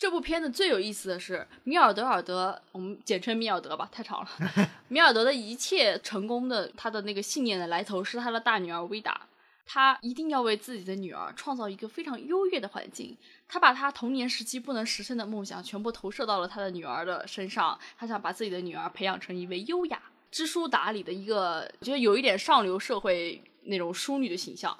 [0.00, 4.30] 这部片子最有意思的是米尔德尔德，我们简称米尔德吧，太长了。
[4.88, 9.28] 米尔德的一切成功的，他的那个信念的来头是他的大女儿维达，
[9.66, 13.14] 他一定要为自己的女儿创造一个非常优越的环境。
[13.46, 24.74] 他把他童年时期不能实现的梦想全部投射到了他的女儿的身上，他想把自己的女儿培养成一位优雅、知书达理的一个，我觉得有一点上流社会那种淑女的形象。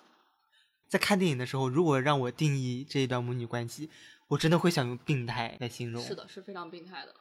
[0.89, 3.91] 在看电影的时候，如果让我定义这一段母女关系，
[4.31, 6.01] 我真的会想用病态来形容。
[6.01, 7.13] 是的，是非常病态的。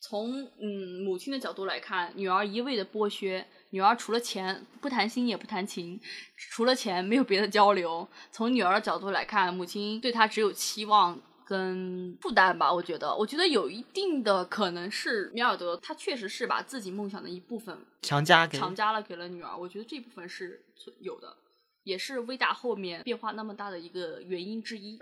[0.00, 6.00] 从嗯母亲的角度来看，女儿一味的剥削，女儿除了钱不谈心也不谈情，
[6.36, 8.08] 除了钱没有别的交流。
[8.32, 12.72] 从女儿的角度来看，母亲对她只有期望跟负担吧。
[12.72, 19.56] 我觉得，我觉得有一定的可能是米尔德，他确实是把自己梦想的一部分强加给强加了给了女儿。
[19.56, 21.36] 我觉得这部分是存有的，
[21.84, 24.98] 也是微大后面变化那么大的一个原因之一。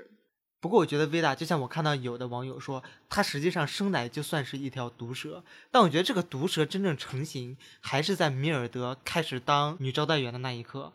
[0.60, 5.44] 不过我觉得维达就像我看到有的网友说，他实际上生来就算是一条毒蛇。
[5.70, 10.92] 但我觉得这个毒蛇真正成型，还是在米尔德开始当女招待员的那一刻，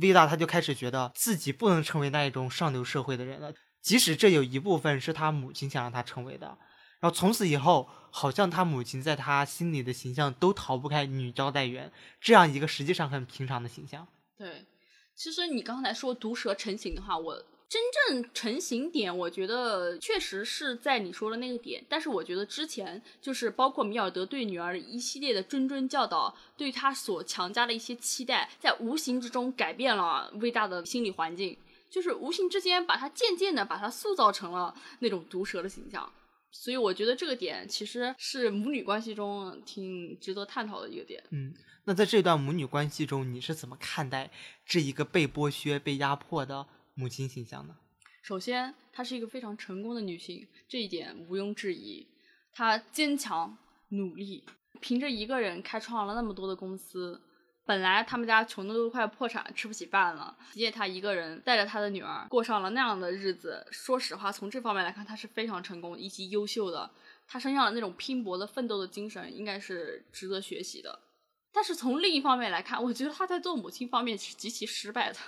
[0.00, 6.56] 维达他就开始觉得自己不能成为那一种上流社会的人了，即使这有一部分是他母亲想让他成为的。
[7.00, 14.08] 然后从此以后，好像他母亲在他心里的形象都逃不开女招待员这样一个实际上很平常的形象。
[14.38, 14.64] 对，
[15.14, 21.84] 其实你刚才说毒蛇成型的话，我真正成型点，我觉得确实是在你说的那个点。
[21.88, 31.56] 但是我觉得之前就是包括米尔德对女儿一系列的谆谆教导，对她所强加的一些期待，在无形之中改变了魏大的心理环境，
[31.90, 36.12] 就是无形之间把他渐渐的把他塑造成了那种毒蛇的形象。
[36.52, 41.20] 所以我觉得这个点其实是母女关系中挺值得探讨的一个点。
[41.30, 41.52] 嗯，
[41.86, 44.30] 那在这段母女关系中，你是怎么看待
[44.64, 46.64] 这一个被剥削、被压迫的
[46.94, 47.76] 母亲形象呢？
[48.22, 52.06] 首先，她是一个非常成功的女性，这一点毋庸置疑。
[52.52, 54.44] 她坚强、努力，
[54.80, 57.20] 凭着一个人开创了那么多的公司。
[57.66, 60.36] 本来他们家穷的都快破产，吃不起饭了。
[60.52, 66.90] 凭借她一个人带着她的女儿过上了那样的日子，说实话，从这方面来看，她是非常成功以及优秀的。
[67.26, 71.00] 她身上的那种拼搏的、奋斗的精神，应该是值得学习的。
[71.52, 75.18] 但是从另一方面来看，我觉得她在做母亲方面是极其失败的。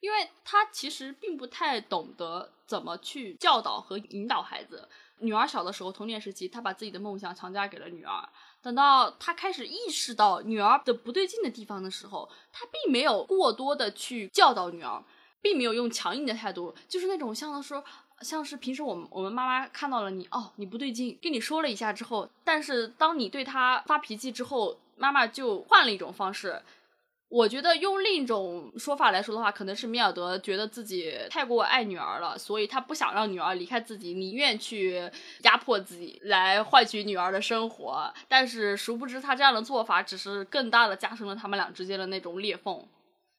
[0.00, 4.88] 因为他其实并不太懂得怎么去教导和引导孩子。
[5.20, 8.28] 女儿小的时候，童年时期，他把自己的梦想强加给了女儿。
[8.62, 15.02] 等到他开始意识到女儿的不对劲的地方的时候，他并没有过多的去教导女儿，
[15.40, 17.82] 并没有用强硬的态度，就是那种像说，
[18.20, 26.62] 像是平时我们我们妈妈看到了你哦，你不对劲，跟你说了一下之后，但是当你对他发脾气之后，妈妈就换了一种方式。
[27.28, 35.10] 我觉得用另一种说法来说的话，可能是米尔德觉得自己太过爱女儿了，所以他不想让女儿离开自己，宁愿去
[35.42, 38.10] 压迫自己来换取女儿的生活。
[38.28, 42.82] 但是殊不知，他这样的做法只是更大的加深了他们俩之间的那种裂缝。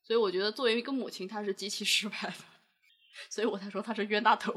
[0.04, 2.34] 所以我觉得，作为一个母亲，她是极其失败的。
[3.30, 4.54] 所以我才说她是冤大头。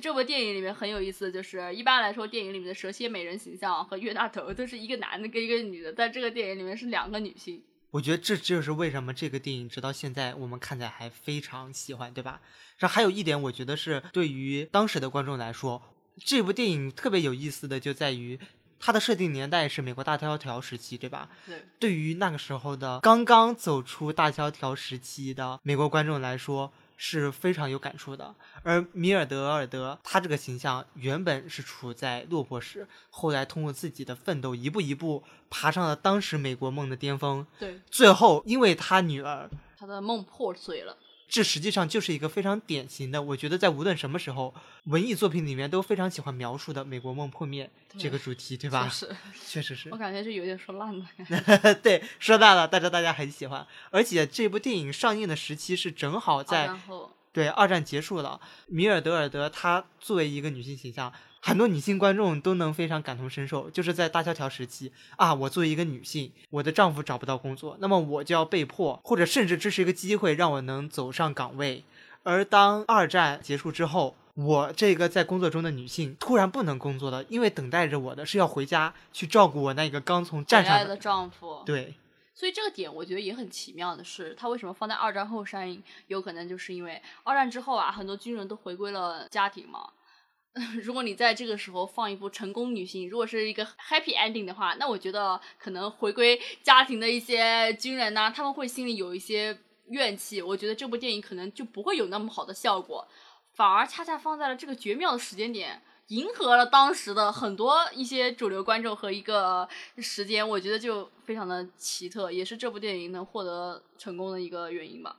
[0.00, 7.60] 这部电影里面很有意思的就是，一般来说，电影里面的蛇蝎美人形象和冤大头都是一个男的跟一个女的，在这个电影里面是两个女性。
[7.90, 12.40] 我觉得这就是为什么这个电影直到现在我们看起来还非常喜欢，对吧？
[12.78, 15.82] 然后还有一点，我觉得是对于当时的观众来说，
[16.18, 18.38] 这部电影特别有意思的就在于
[18.78, 21.30] 它的设定年代是美国大萧条时期，对吧？
[21.46, 21.64] 对。
[21.78, 26.72] 对于那个时候的刚刚走出大萧条时期的美国观众来说。
[26.96, 37.46] 是非常有感触的，而米尔德尔德他这个形象原本是处在落魄时，后来通过自己的奋斗，一步一步爬上了当时美国梦的巅峰。
[37.58, 40.96] 对，最后因为他女儿，他的梦破碎了。
[41.28, 44.54] 这实际上就是一个非常典型的，我觉得在无论什么时候，
[44.84, 47.68] 文艺作品里面都非常喜欢描述的美国梦破灭
[47.98, 48.88] 这个主题，对吧？
[48.88, 49.14] 是，
[49.44, 49.88] 确实是。
[49.90, 51.04] 我感觉是有点说烂了。
[51.82, 53.66] 对，说烂了，但是大家很喜欢。
[53.90, 56.70] 而且这部电影上映的时期是正好在
[57.32, 61.12] 对二战结束了，米尔德尔德她作为一个女性形象。
[61.46, 71.84] 很多女性观众都能非常感同身受，就是在大萧条时期啊，我作为一个女性，我的丈夫找不到工作，那么我就要被迫，或者甚至这是一个机会，让我能走上岗位。
[72.24, 81.62] 而当二战结束之后，我这个在工作中的女性突然不能工作了，因为等待着我的是要回家去照顾我那个刚从战场的丈夫。
[81.64, 81.94] 对，
[82.34, 85.80] 所以这个点我觉得也很奇妙的是，它为什么放在二战后上映？
[86.08, 89.90] 有可能就是因为二战之后啊，很多军人都回归了家庭嘛。
[90.82, 100.40] 如果你在这个时候放一部成功女性，如果是一个 happy ending 的话，那我觉得可能回归家庭的一些军人呢，他们会心里有一些怨气。
[100.40, 103.06] 我觉得这部电影可能就不会有那么好的效果，
[103.52, 115.14] 反而恰恰放在了这个绝妙的时间点，迎合了当时的很多一些主流观众和一个时间，我觉得就非常的奇特，也是这部电影能获得成功的一个原因吧。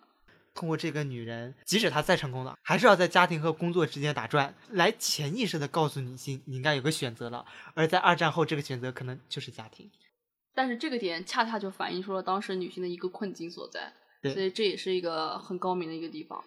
[0.58, 7.45] 通过这个女人，即使她再成功了，还是要在家庭和工作之间打转，来潜意识的告诉女性，你应该有个选择了。
[7.76, 9.88] 而在二战后，这个选择可能就是家庭。
[10.55, 13.93] 但是这个点恰恰就反映出了当时女性的一个困境所在，
[14.34, 16.43] 所以这也是一个很高明的一个地方。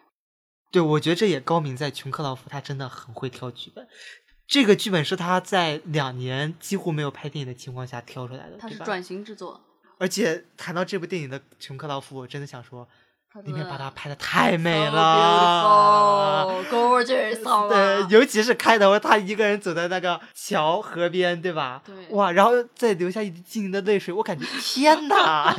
[0.73, 3.87] 对，我觉得这也高明在琼克劳夫，他真的很会挑剧本。
[4.49, 9.61] 这个剧本是他在两年几乎没有拍电影的情况下挑出来的，他是转型制作。
[9.99, 12.89] 而且谈到这部电影的琼克劳夫，我真的想说。
[13.45, 21.81] 里面把它拍的太美了，gorgeous，对，尤其是开头他一个人走在那个桥河边，对吧？
[21.87, 25.55] 对，哇，然后再流下一滴晶莹的泪水，我感觉 天哪！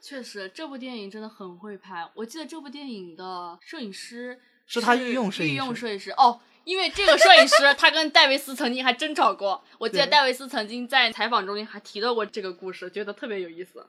[0.00, 2.08] 确实，这部电影真的很会拍。
[2.14, 6.40] 我记得这部电影的摄影师是他御用摄影师，御用摄影师哦。
[6.64, 13.86] 因为这个摄影师他跟戴维斯曾经还争吵过，我记得戴维斯曾经在采访中还提到过这个故事，觉得特别有意思。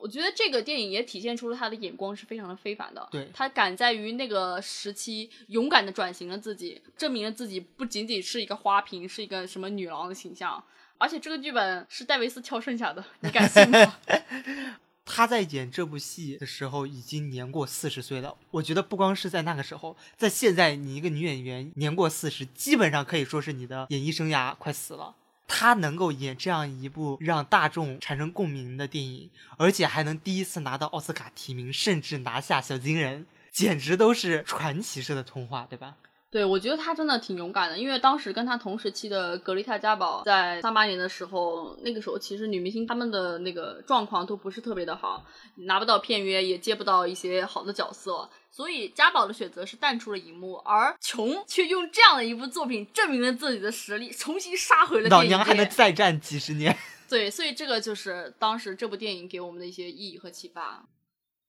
[0.00, 3.06] 我觉得这个电影也体现出了他的眼光是非常的非凡的。
[3.10, 10.62] 对，他敢在于那个时期勇敢的转型了自己，证明了自己不仅仅是一个花瓶，是一个什么女郎的形象。
[10.98, 13.96] 而且这个剧本是戴维斯挑剩下的，你敢信吗？
[15.10, 18.36] 他在演这部戏的时候已经年过四十岁了。
[18.50, 25.14] 我觉得不光是在那个时候，在现在，你一个女演员年过四十，基本上可以说是你的演艺生涯快死了。
[25.48, 35.96] 他能够演这样一部让大众产生共鸣的电影，而且还能第一次拿到奥斯卡提名，甚至拿下小金人，简直都是传奇式的童话，对吧？
[36.30, 45.24] 对，我觉得他真的挺勇敢的，因为当时跟他同时期的格丽泰·嘉宝在三八年的时候，那个时候其实女明星她们的那个状况都不是特别的好，
[45.66, 56.76] 拿不到片约，也接不到一些好的角色，所以嘉宝的选择是淡出了荧幕，而琼却用这样的一部作品证明了自己的实力，重新杀回了老娘还能再战几十年。
[57.08, 60.84] 对，所以这个就是当时这部电影给我们的一些意义和启发。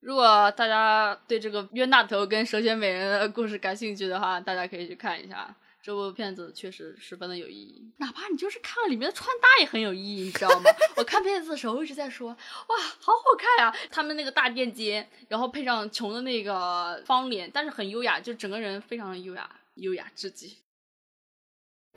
[0.02, 5.54] 如果大家对这个冤大头跟蛇蝎美人的故事感兴趣的话，大家可以去看一下。
[5.82, 10.70] 这部片子确实十分的有意义，哪怕你就是看了里面的穿搭也很有意义，你知道吗？
[10.98, 13.76] 我看片子的时候一直在说，哇，好好看啊！
[13.90, 20.58] 他们那个大垫肩，然后配上琼的那个方脸，但是很优雅，就整个人非常的优雅，优雅至极。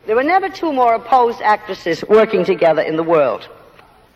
[0.06, 3.48] There were never two more opposed actresses working together in the world.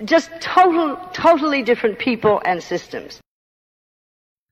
[0.07, 3.18] Just total, totally different people and systems.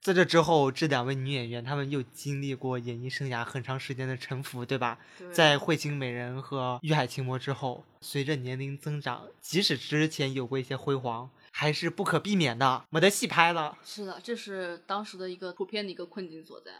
[0.04, 4.98] 在这之后，这两位女演员她们又经历过演艺生涯很长时间的沉浮，对吧？
[5.18, 13.78] 对在《彗星美人》和《欲海情魔》之后，随着年龄增长，即使之前有过一些辉煌，还是不可避免的，没得戏拍了。
[13.82, 16.70] 是的，这是当时的一个普遍的一个困境所在。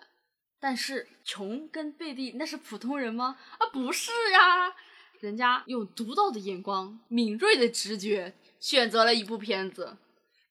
[0.60, 3.38] 但是琼跟贝蒂那是普通人吗？
[3.56, 4.74] 啊，不是呀，
[5.20, 9.96] 人家用独到的眼光、敏锐的直觉，选择了一部片子。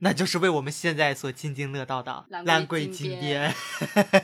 [0.04, 3.56] 那就是为我们现在所津津乐道的蓝蓝桂桂金金边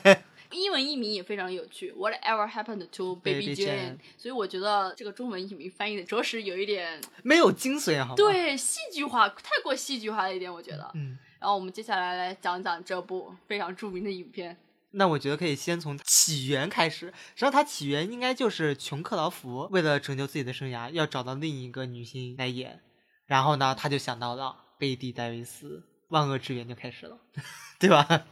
[0.03, 0.23] 边。
[0.51, 10.91] 英文译名也非常有趣，Whatever happened to Baby Jane？Jane 所以我觉得这个中文译名翻译的着实有一点没有精髓，好吗？，对戏剧化，太过戏剧化了一点，我觉得。
[10.95, 14.57] 嗯，然后我们接下来来讲讲这部非常著名的影片。
[14.91, 17.13] 那我觉得可以先从起源开始。
[17.35, 22.81] 实际上，它起源应该就是琼克劳福为了拯救自己的生涯，要找到另一个女星来演，
[23.27, 27.19] 然后呢，他就想到了贝蒂·戴维斯，万恶之源就开始了，
[27.77, 28.07] 对吧？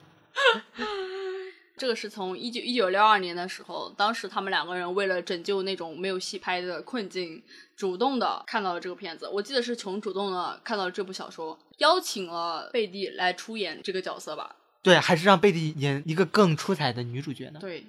[1.78, 7.44] 这个是从一九一九六二年的时候，当时他们两个人为了拯救那种没有戏拍的困境，
[7.76, 9.28] 主动的看到了这个片子。
[9.28, 14.56] 我记得是琼主动的看到了这部小说，邀请了贝蒂来出演这个角色吧。
[14.82, 17.60] 对，还是让贝蒂演一个更出彩的女主角呢。
[17.60, 17.86] 对，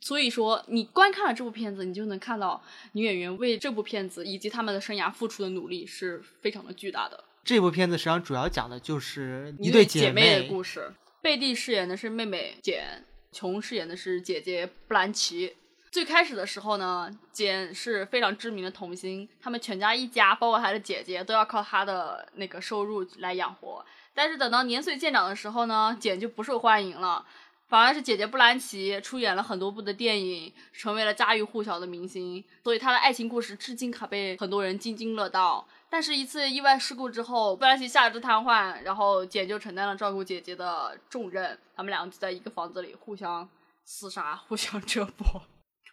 [0.00, 7.24] 所以说你观看了这部片子，你就能看到女演员为这部片子以及他们的生涯付出的努力是非常的巨大的。
[7.44, 10.92] 这部片子实际上主要讲的就是一对姐妹的故事。
[11.22, 15.56] 贝蒂饰演的是妹妹简，琼饰演的是姐姐布兰奇。
[15.90, 23.84] 最开始的时候呢，简是非常知名的童星，他们全家一家，包括她的姐姐，都要靠她的那个收入来养活。
[24.14, 27.26] 但是等到年岁渐长的时候呢，简就不受欢迎了，
[27.68, 32.44] 反而是姐姐布兰奇出演了很多部的电影，成为了家喻户晓的明星。
[32.62, 35.66] 所以她的爱情故事至今可被很多人津津乐道。
[35.90, 41.58] 但是，一次意外事故之后，布兰奇下肢瘫痪，然后简就承担了照顾姐姐的重任。
[41.74, 43.48] 他们两个就在一个房子里互相
[43.84, 45.42] 厮杀，互相折磨。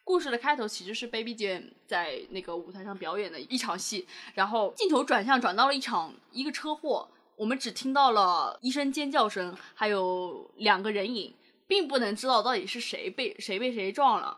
[0.03, 11.35] 故事的开头其实是 Baby Jane 在那个舞台上表演的一场戏，然后镜头转向转到了一场一个车祸，我们只听到了一声尖叫声，还有两个人影，
[11.67, 14.37] 并不能知道到底是谁被谁被谁撞了。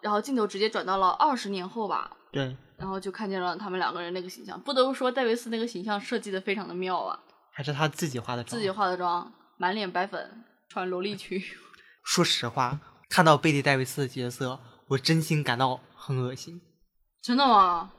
[0.00, 4.60] 然后镜头直接转到了二十年后吧，对，然后就看见了他们两个人那个形象。
[4.60, 7.20] 不得不说，戴维斯那个形象设计的非常的妙啊，
[7.52, 8.58] 还是他自己化的妆。
[8.58, 11.40] 自己化的妆，满脸白粉，穿萝莉裙。
[12.02, 14.58] 说实话，看到贝蒂·戴维斯的角色，
[14.88, 16.60] 我真心感到很恶心。
[17.20, 17.92] 真的吗？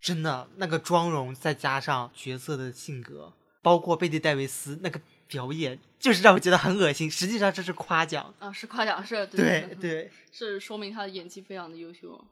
[0.00, 7.10] 真的，那个妆容再加上角色的性格，包括贝蒂·戴维斯那个表演，就是让我觉得很恶心。
[7.10, 8.34] 实际上这是夸奖。
[8.38, 12.22] 啊，是夸奖，是对对对，是说明他的演技非常的优秀。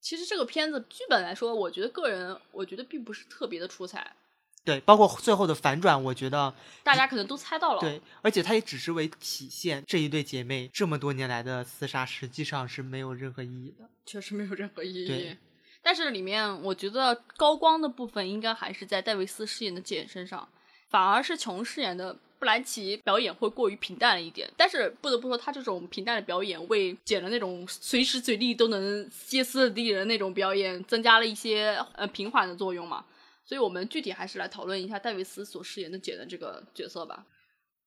[0.00, 4.16] 其实这个片子剧本来说，我觉得个人我觉得并不是特别的出彩，
[4.64, 7.80] 对，包括最后的反转，我觉得大家可能都猜到了。
[7.80, 13.88] 对，而且它也只是为体现这一对姐妹这么多年来的厮杀，实际上是没有任何意义的。
[14.06, 15.38] 确实没有任何意义对。
[15.82, 20.48] 但是里面我觉得高光的部分应该还是在戴维斯饰演的简身上，
[20.88, 24.50] 反而是琼饰演的布兰奇表演会过于平淡了一点。
[24.56, 33.04] 但是不得不说，他这种平淡的表演为简的那种随时随地都能歇斯底里的那种表演增加了一些呃平缓的作用嘛。
[33.44, 37.26] 所以我们具体还是来讨论一下戴维斯所饰演的简的这个角色吧。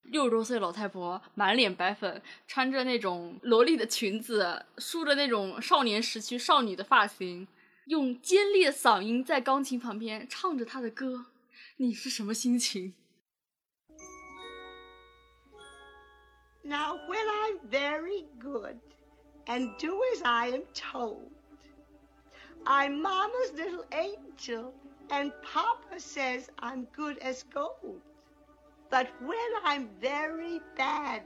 [0.04, 7.48] 六十多岁老太婆，满脸白粉，穿着那种萝莉的裙子，梳着那种少年时期少女的发型，
[7.86, 11.26] 用尖利的嗓音在钢琴旁边唱着她的歌。
[11.78, 12.92] 你是什么心情？
[16.64, 18.80] Now, when I'm very good
[19.46, 21.30] and do as I am told,
[22.66, 24.72] I'm Mama's little angel,
[25.10, 28.00] and Papa says I'm good as gold.
[28.88, 31.22] But when I'm very bad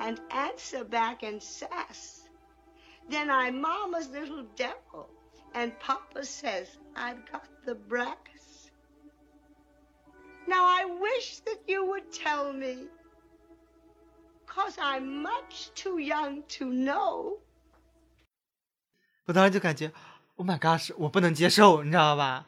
[0.00, 2.28] and answer back and sass,
[3.08, 5.08] then I'm Mama's little devil,
[5.54, 8.70] and Papa says I've got the brass.
[10.46, 12.88] Now I wish that you would tell me,
[14.54, 17.38] cause I'm much too young to know.
[19.26, 19.92] 我当时就感觉
[20.36, 22.46] ，Oh my gosh，我不能接受，你知道吧？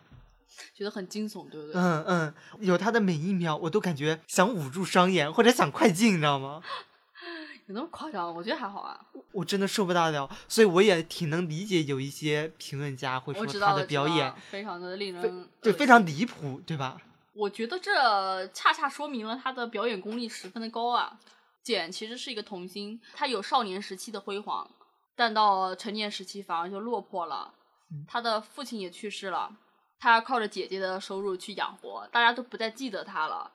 [0.75, 1.81] 觉得很惊悚，对不对？
[1.81, 6.63] 嗯嗯，有他的每一秒，我都感觉想捂住双眼或者想快进，你知道吗？
[7.67, 8.33] 有那么夸张？
[8.35, 8.99] 我觉得还好啊。
[9.33, 16.97] 我真的受不大了，所以我也挺能理解有一些评论家会说他的表演非常的令人恶对非常离谱，对吧？
[17.33, 21.19] 我觉得这恰恰说明了他的表演功力十分的高啊。
[21.67, 24.71] 简其实是一个童星，她有少年时期的辉煌，
[25.17, 27.53] 但到成年时期反而就落魄了。
[28.07, 29.51] 她的父亲也去世了，
[29.99, 33.51] 她靠着姐姐的收入去养活，大家都不再记得她了，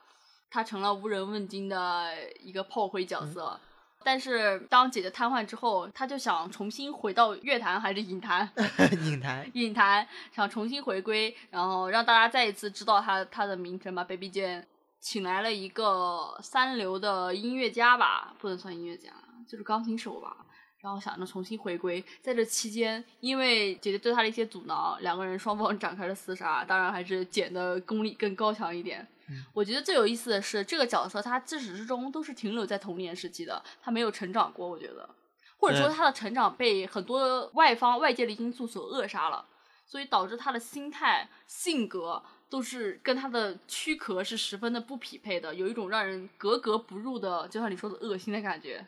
[0.49, 2.09] 她成了无人问津的
[2.41, 3.57] 一个炮灰角色。
[4.03, 8.51] 但是当姐姐瘫痪之后，他就想重新回到乐坛还是影坛？
[9.05, 14.03] 影坛影坛想重新回归，然后让大家再一次知道他他的名声吧。
[14.03, 14.65] Baby Jane
[15.01, 19.09] 请来了一个三流的音乐家吧，不能算音乐家，
[19.47, 20.37] 就是钢琴手吧。
[20.79, 26.63] 然后想着重新回归，在这期间，因为姐姐对他的一些阻挠，两个人双方 展开了厮杀。
[26.63, 29.07] 当然还是简的功力更高强一点。
[29.53, 34.67] 我觉得最有意思的是，这个角色他自始至终都是停留在童年时期的，他没有成长过。
[34.67, 35.07] 我觉得，
[35.57, 39.45] 或者说他的成长被很多外方外界的因素所扼杀了，
[39.85, 42.21] 所以导致他的心态、性格
[42.51, 48.85] 都是跟他的躯壳是十分的不匹配的，有一种让人格格不入的，就像你说的恶心的感觉。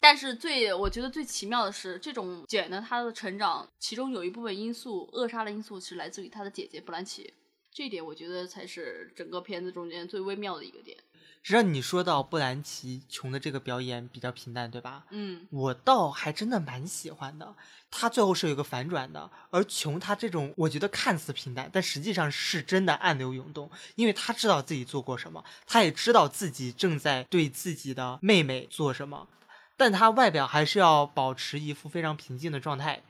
[0.00, 7.34] 但是最我觉得最奇妙的是，这种简的他的成长，其中有一部分因素扼杀的因素是来自于他的姐姐布兰奇，
[7.70, 10.96] 这一点我觉得才是整个片子中间最微妙的一个点。
[11.44, 15.04] 实际上你说到布兰奇琼的这个表演比较平淡，对吧？
[15.10, 17.54] 嗯，我倒还真的蛮喜欢的。
[17.90, 29.28] 他最后是有一个反转的，而琼他这种我觉得看似平淡，但实际上是真的暗流涌动，因为他知道自己做过什么，他也知道自己正在对自己的妹妹做什么，
[29.76, 33.02] 但他外表还是要保持一副非常平静的状态。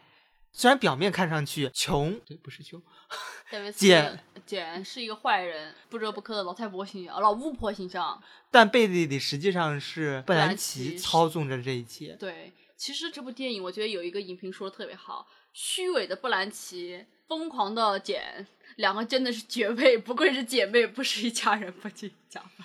[0.56, 2.80] 虽然表面看上去穷，对，不是琼，
[3.50, 8.22] 戴维斯简简是一个坏人，不折不扣的老太婆形象，老巫婆形象。
[8.52, 12.16] 但背地里实际上是布兰奇奇操纵着这一切。
[12.20, 18.46] 对，其实这部电影我觉得有一个影评说的特别好，虚伪的布兰奇，疯狂的简，
[18.76, 22.64] 两个真的是绝配，不愧是姐妹，不是一家人，不进家饭。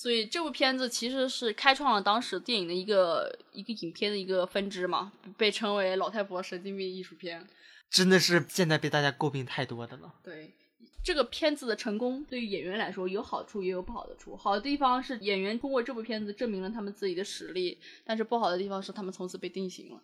[0.00, 7.46] 所以这部片子其实是开创了当时电影的一个一个影片的一个分支嘛，被称为老太婆神经病艺术片。
[7.90, 10.14] 真的是现在被大家诟病太多的了。
[10.24, 10.54] 对
[11.04, 14.34] 这个片子的成功，对于演员来说有好处也有不好的处。
[14.34, 20.00] 好的地方是演员通过这部片子证明了他们自己的实力，但是不好的地方是他们从此被定型了。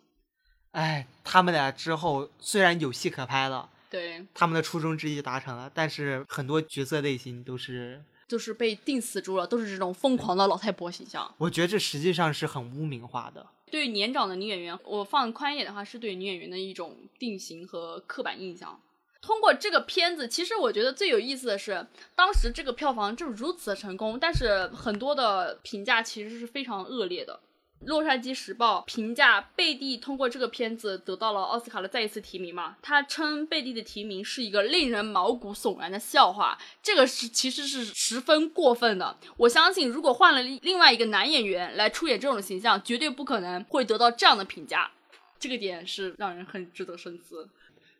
[0.73, 11.33] 哎，他们俩之后虽然有戏可拍了，对，他们的初衷之一达成了，但是很多角色类型都是，就是被定死住了，都是这种疯狂的老太婆形象。
[11.37, 13.45] 我觉得这实际上是很污名化的。
[13.71, 18.79] 对于年长的女演员，我放宽一点的话，是对女演员的一种定型和刻板印象。
[19.19, 27.39] 通过这个片子，其实我觉得最有意思的是，当时这个票房就如此的成功，但是很多的评价其实是非常恶劣的。
[27.81, 32.75] 洛杉矶时报评价贝蒂通过这个片子得到了奥斯卡的再一次提名嘛？
[32.81, 39.17] 他称贝蒂的提名是一个令人毛骨悚然的笑话，这个是其实是十分过分的。
[39.37, 44.91] 我相信，如果换了另外一个男演员来出演这种形象，绝对不可能会得到这样的评价。
[45.39, 47.47] 这个点是让人很值得深思。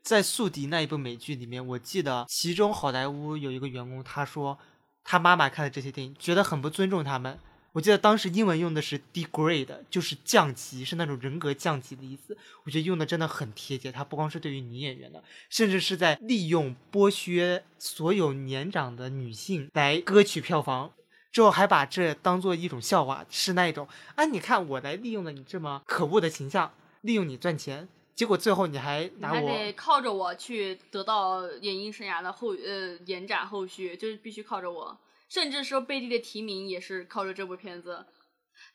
[0.02, 4.58] 在《宿敌》那一部美剧里面，我记得其中好莱坞有一个员工，他说
[5.04, 7.38] 他妈妈看了这些电影，觉得很不尊重他们。
[7.78, 12.36] 我记得当时英文用的是 degrade，就是降级，是那种人格降级的意思。
[12.64, 20.92] 我觉得用的真的很贴切，它不光是对于女演员的，甚至是在利用剥削所有年长的女性来割取票房，
[21.32, 34.98] 之后还把这当做一种笑话，是那一种啊，你看我来利用了你这么可恶的形象，利用你赚钱，结果最后你还拿我还得靠着我去得到演艺生涯的后呃延展后续，就是必须靠着我。
[35.28, 38.06] 甚至说贝蒂的提名也是靠着这部片子。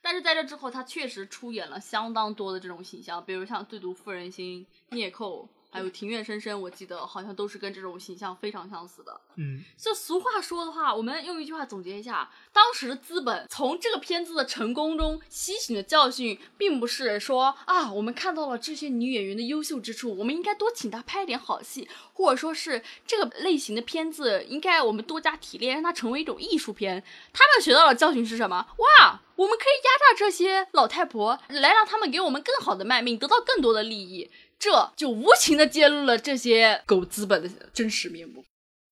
[0.00, 9.18] 但是在这之后，他确实出演了相当多的这种形象，比如像《最毒妇人心》、孽寇，还有《庭院深深》，我记得好像都是跟这种形象非常相似的。
[9.36, 9.64] 嗯。
[9.78, 27.02] 就俗话说的话，我们用一句话总结一下：当时的资本从这个片子的成功中吸取的教训，并不是说啊，我们看到了这些女演员的优秀之处，我们应该多请她拍点好戏，或者说是这个类型的片子应该我们多加提炼，让它成为一种艺术片。
[27.32, 28.66] 他们学到的教训是什么？
[28.76, 34.30] 哇，我们可以压榨这些老太婆，来让他们给我们更好的卖命，得到更多的利益。
[34.62, 38.44] 这就无情的揭露了这些狗资本的真实面目。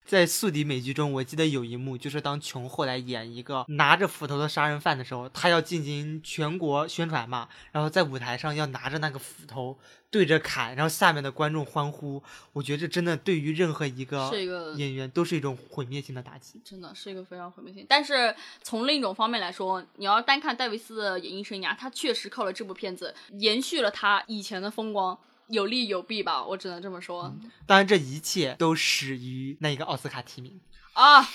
[0.05, 9.79] 在宿敌美剧中，我记得有一幕，就是当琼后来演一个拿着斧头的杀人犯的时候，他要进行全国宣传嘛，然后在舞台上要拿着那个斧头
[10.11, 12.21] 对着砍，然后下面的观众欢呼。
[12.53, 16.61] 我觉得这真的对于任何一个是一个演员都是一种毁灭性的打击。
[16.65, 17.87] 真的是一个非常毁灭性。
[17.89, 25.17] 但是从另一种方面来说，你要单看戴维斯的演艺生涯，他确实靠了这部片子延续了他以前的风光。
[25.51, 27.35] 有利有弊吧，我只能这么说。
[27.67, 30.61] 当然，这一切都始于那一个奥斯卡提名
[30.93, 31.29] 啊，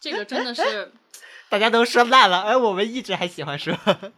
[0.00, 0.92] 这个真的是
[1.50, 3.76] 大家都说烂了，而我们一直还喜欢说。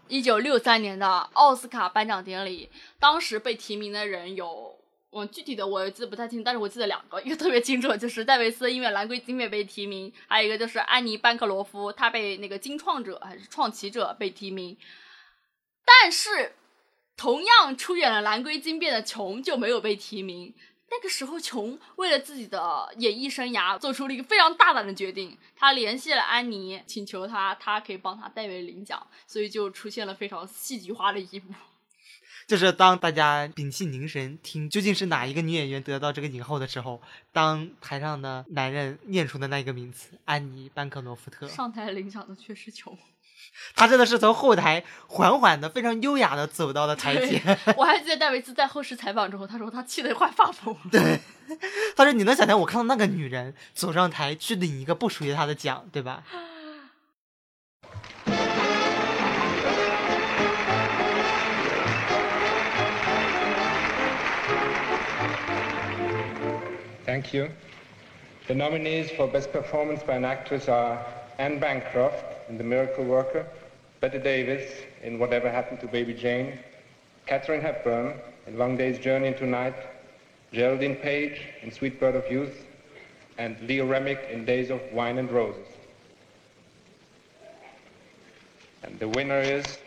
[0.09, 4.79] 一九六三年的奥斯卡颁奖典礼，当时被提名的人有，
[5.11, 14.77] 我具体的我记得不太清，但是我记得两个，一个特别清楚，就是戴维斯因为《蓝龟金杯》被提名，还有一个就是安妮班克罗夫，她被那个金创者还是创奇者被提名，
[15.85, 16.55] 但是。
[17.19, 20.55] 同样出演了《蓝龟金变》的琼就没有被提名。
[20.91, 25.37] 那个时候，琼为了自己的演艺生涯，做出了一个非常大胆的决定。
[25.57, 31.53] 他联系了安妮，请求他，他可以帮他代为领奖，所以就出现了非常戏剧化的一幕。
[32.47, 37.03] 就是当大家屏气凝神听究竟是哪一个女演员得到这个影后的时候，
[37.33, 42.97] 当台上的男人念出的那个名词“安妮·班克罗夫特”，上台领奖的却是琼。
[43.75, 47.59] 他真的是从后台缓缓的、非常优雅的走到了台前。
[47.77, 50.77] 我还记得戴维斯在后视采访之后，他说他气得快发疯。
[50.91, 51.21] 对，
[51.97, 56.25] 他说你能想象我看到那个女人走上台去领一个不属于她的奖，对吧
[67.05, 67.49] ？Thank you.
[68.47, 70.99] The nominees for Best Performance by an Actress are
[71.39, 72.25] Anne Bancroft.
[72.49, 73.47] in The Miracle Worker,
[74.01, 74.71] Bette Davis
[75.03, 76.59] in Whatever Happened to Baby Jane,
[77.27, 78.15] Catherine Hepburn
[78.47, 79.75] in Long Day's Journey into Night,
[80.53, 82.65] Geraldine Page in Sweet Bird of Youth,
[83.37, 85.69] and Leo Remick in Days of Wine and Roses.
[88.83, 89.79] And the winner is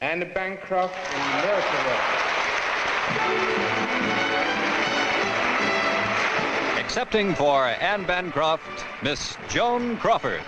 [0.00, 2.35] Anne Bancroft in The Miracle Worker.
[6.96, 10.40] Accepting for Anne Bancroft, Miss Joan Crawford.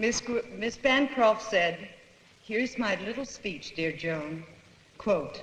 [0.00, 0.20] Miss,
[0.56, 1.88] Miss Bancroft said,
[2.42, 4.42] Here's my little speech, dear Joan.
[4.98, 5.40] Quote,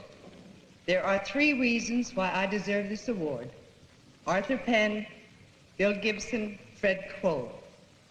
[0.88, 3.50] There are three reasons why I deserve this award.
[4.30, 5.08] Arthur Penn,
[5.80, 7.52] Bill Gibson, Fred Cole.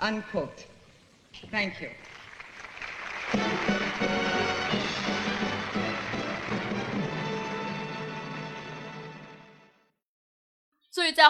[0.00, 0.64] Unquote.
[1.52, 1.90] Thank you.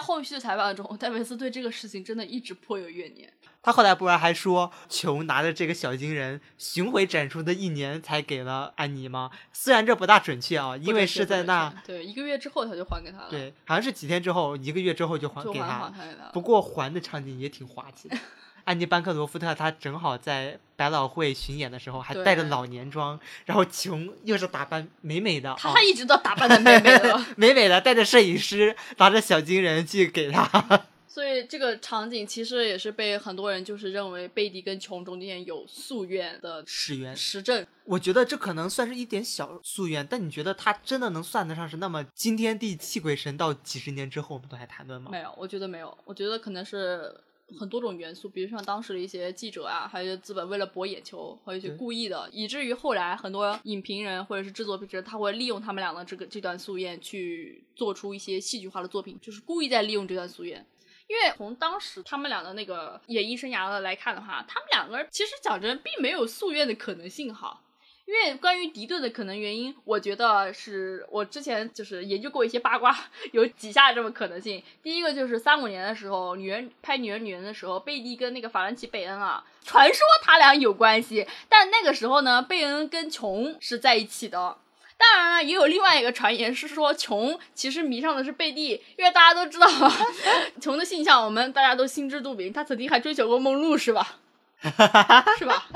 [0.09, 3.31] 后续的采访中， 戴维斯对这个事情真的一直颇有怨念。
[3.61, 9.31] 他后来不是还说，琼拿着这个小金人巡回展出的一年才给了安妮吗？
[9.53, 13.29] 虽然这不大准确啊，因为是在那对一个月之后他就还给他了。
[13.29, 15.93] 对，好像是几天之后，一个月之后就还给他。
[16.33, 18.17] 不过还的场景也挺滑稽的。
[18.69, 30.47] 安妮·班克罗夫特她正好在百老汇巡演的时候，还带着老年装，然后琼又是打扮美美的，她一直都打扮的美美的， 美美的，带着摄影师，拿着小金人去给她。
[31.09, 37.67] 所以这个场景其实也是被很多人就是认为贝蒂跟琼中间有夙愿的始源实证。
[37.85, 45.09] 我觉得这可能算是一点小夙愿，但你觉得他真的能算得上是那么惊天地泣鬼神到几十年之后我们都还谈论吗？
[45.11, 47.13] 没有，我觉得没有，我觉得可能是
[47.59, 60.67] 很多种元素，比如像当时的一些记者啊，还有资本为了博眼球，还有一些故意的，以至于后来很多影评人或者是制作者他会利用他们俩的这个这段夙愿去做出一些戏剧化的作品，就是故意在利用这段夙愿。
[61.07, 67.63] 因为从当时他们俩的那个演艺生涯的来看的话，他们两个人其实讲真并没有夙愿的可能性哈。
[68.09, 72.99] 因为关于敌对的可能原因，我觉得是我之前就是研究过一些八卦，
[73.33, 74.63] 有几下这么可能性。
[74.83, 84.57] 第一个就是三五年的时候，女人拍《女人女人》的时候，贝蒂跟那个法兰奇·贝恩啊，传说他俩有关系，但那个时候呢，贝恩跟琼是在一起的。
[84.97, 89.69] 当然了，也有另外一个传言是说，琼其实迷上的是贝蒂，因为大家都知道，
[90.63, 94.17] 琼的性向我们大家都心知肚明，他曾经还追求过梦露，是吧？
[95.39, 95.69] 是吧？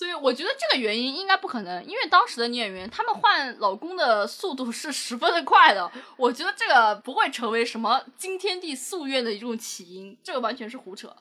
[0.00, 11.14] 所以我觉得这个原因应该不可能，因为当时的女演员她们换老公的速度是十分的快的，我觉得这个不会成为什么惊天地夙愿的一种起因，这个完全是胡扯。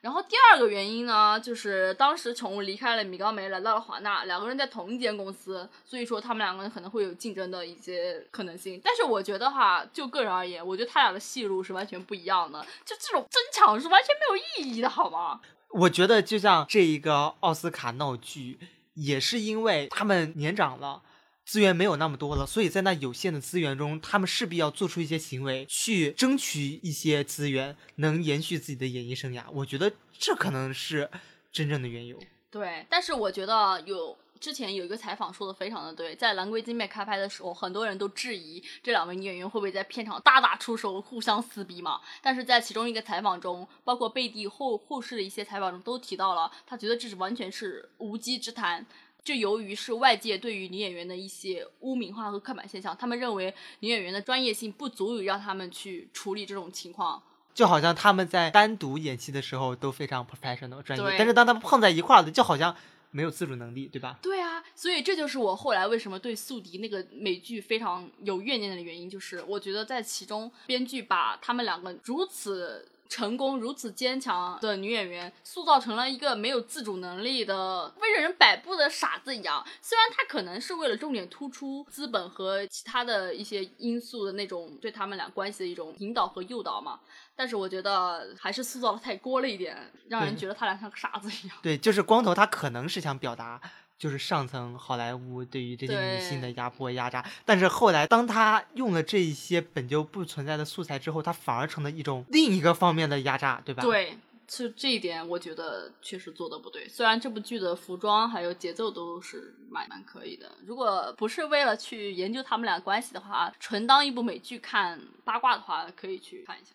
[0.00, 8.80] 然后第二个原因呢，就是当时宠物离开了米高梅，来到了华纳，两个人在同一间公司，所以说他们两个人可能会有竞争的一些可能性。
[8.82, 15.38] 但是我觉得哈，就个人而言，我觉得他俩的戏路是完全不一样的，就这种争抢是完全没有意义的，好吗？
[15.72, 18.58] 我觉得就像这一个奥斯卡闹剧，
[18.94, 21.02] 也是因为他们年长了。
[21.44, 29.42] 资源没有那么多了，所以在那有限的资源中，他们势必要做出一些行为，去争取一些资源，能延续自己的演艺生涯。
[29.50, 31.10] 我觉得这可能是
[31.50, 32.16] 真正的缘由。
[32.48, 42.00] 对，但是我觉得有之前有一个采访说的非常的对，在《蓝龟金妹》开拍的时候，很多人都质疑这两位女演员会不会在片场大打出手，互相撕逼嘛。
[42.20, 48.84] 但是在其中一个采访中，包括贝蒂后后世的一些采访中都提到了，他觉得这是完全是无稽之谈。
[49.22, 57.22] 就由于是外界对于女演员的一些污名化和刻板现象，他们认为女演员的专业性不足以让他们去处理这种情况。
[57.54, 62.74] 就好像他们在单独演戏的时候都非常 professional 专业，但是当他们碰在一块儿的，就好像
[63.12, 64.18] 没有自主能力，对吧？
[64.20, 72.88] 对啊，所以这就是我后来为什么对宿敌那个美剧非常有怨念的原因，就是我觉得在其中编剧把他们两个如此。
[73.12, 79.62] 成功如此坚强的女演员，塑造成了一个没有自主能力的、为人摆布的傻子一样。
[79.82, 87.00] 虽然她可能是为了重点突出资本和其他的一些因素的那种对他们俩关系的一种引导和诱导嘛，
[87.36, 89.76] 但是我觉得还是塑造的太过了一点，
[90.08, 91.58] 让人觉得他俩像个傻子一样。
[91.62, 93.60] 对，就是光头，他可能是想表达。
[94.02, 103.80] 就是上层好莱坞对于这些女性的压迫压榨，但是后来当他用了这一些本就不存在的素材之后，他反而成了一种另一个方面的压榨，对吧？
[103.80, 106.88] 对，是这一点，我觉得确实做的不对。
[106.88, 116.72] 虽然这部剧的服装还有节奏都是蛮蛮可以的，如果不是为了去研究他们俩关系的话，纯当一部美剧看八卦的话，可以去看一下。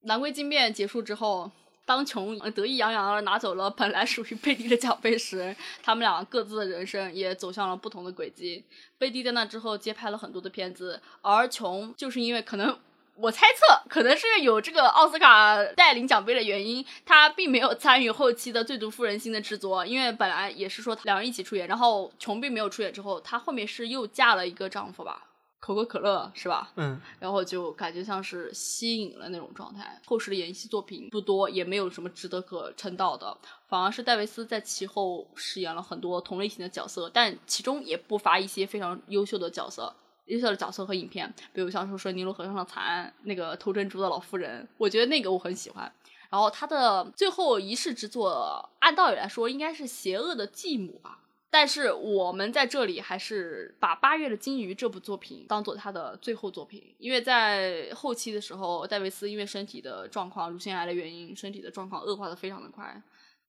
[0.00, 1.52] 南归金变结束之后。
[1.86, 8.64] 当琼得意洋洋地拿走了本来属于贝蒂的奖杯时，他们俩各自的人生也走向了不同的轨迹。
[8.98, 12.76] 贝蒂在那之后接拍了很多的片子，而琼就是因为可能
[13.14, 25.25] 我猜测，可能是有这个奥斯卡带领奖杯的原因，他并没有参与后期的《最毒妇人心》的制作，因为本来也是说两人一起出演，然后琼并没有出演之后，她后面是又嫁了一个丈夫吧。
[25.58, 26.70] 可口可乐是吧？
[26.76, 30.00] 嗯，然后就感觉像是吸引了那种状态。
[30.06, 33.36] 后世的演戏作品不多，也没有什么值得可称道的，
[33.66, 39.92] 反而是戴维斯在其后饰演了很多同类型的角色，但其中也不乏一些非常优秀的角色、
[40.26, 45.92] 优秀的角色和影片，比如像说说尼罗河上的惨案，那个偷珍珠的老妇人，我觉得那个我很喜欢。
[46.28, 51.20] 然后他的最后一世之作，按道理来说应该是《邪恶的继母》吧。
[51.58, 63.02] 但是我们在这里还是把《八月的金鱼》这部作品当做他的最后作品，因为在后期的时候，戴维斯因为身体的状况、乳腺癌的原因，身体的状况恶化的非常的快。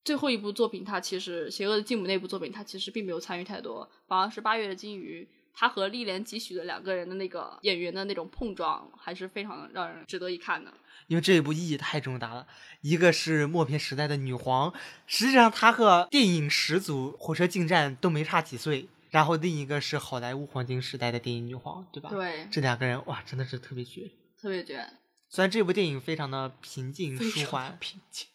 [0.05, 5.27] 最后一部作品，他其实《邪恶的继母》那部作品，他其实并没有参与太多，反而是《八月的金鱼》，
[5.59, 10.71] 他和丽莲吉许的两个人的那个演员的那种碰撞，还是非常让人值得一看的。
[11.07, 12.45] 因为这一部意义太重大了，
[12.81, 14.71] 一个是默片时代的女皇，
[15.07, 22.11] 实际上她和电影始祖《火车进站》都没差几岁，然后另一个是好莱坞黄金时代的电影女皇，对吧？
[22.11, 24.87] 对，这两个人哇，真的是特别绝，特别绝。
[25.27, 28.27] 虽然这部电影非常的平静舒缓，平静。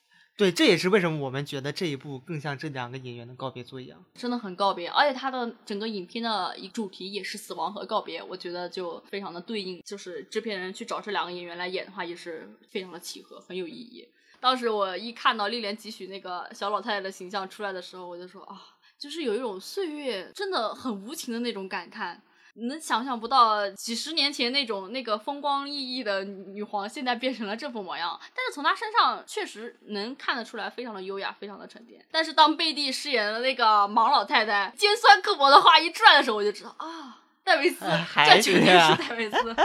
[0.43, 14.09] 对，这也是为什么我们觉得这一部更像这两个演员的告别作一样，真的很告别，而且它的整个影片的一主题也是死亡和告别，我觉得就非常的对应，就是制片人去找这两个演员来演的话，也是非常的契合，很有意义。
[14.41, 18.61] 当时我一看到丽莲几许那个小老太太的形象出来的时候，我就说啊，
[18.99, 22.21] 就是有一种岁月真的很无情的那种感叹。
[22.55, 28.21] 你能想象不到几十年前那种那个风光熠熠的女皇，现在变成了这副模样。
[28.35, 32.05] 但是从她身上确实能看得出来，非常的优雅，非常的沉淀。
[32.11, 37.87] 但是当贝蒂饰演的那个盲老太太尖酸刻薄的话一出来的时候，我就知道啊，戴维斯，
[38.27, 39.57] 这绝对是戴维斯，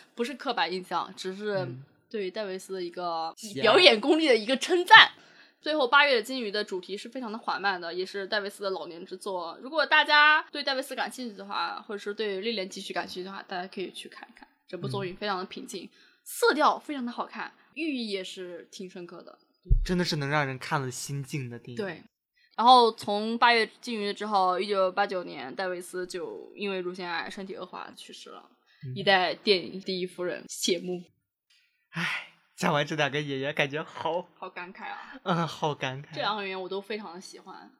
[0.14, 1.68] 不是刻板印象，只是
[2.08, 5.10] 对于戴维斯的一个表演功力的一个称赞。
[5.66, 9.58] 最后，八月的金鱼的主题是非常的缓慢的，也是戴维斯的老年之作。
[9.60, 15.90] 如果大家对戴维斯感兴趣的话，或者是对历莲继续感兴趣的话，大家可以去看一看这部作品，非常的平静，
[16.22, 19.36] 色调非常的好看，寓意也是挺深刻的，
[19.84, 21.84] 真的是能让人看了心静的电影。
[21.84, 22.00] 对。
[22.56, 28.48] 然后从八月金鱼之后，一九八九年，戴维斯就因为乳腺癌身体恶化去世了，
[28.94, 31.02] 一代电影第一夫人谢幕。
[31.90, 32.35] 唉。
[32.56, 35.12] 讲完这两个演员，感觉好好感慨啊！
[35.24, 36.06] 嗯，好感慨。
[36.14, 37.70] 这两个演员我都非常的喜欢。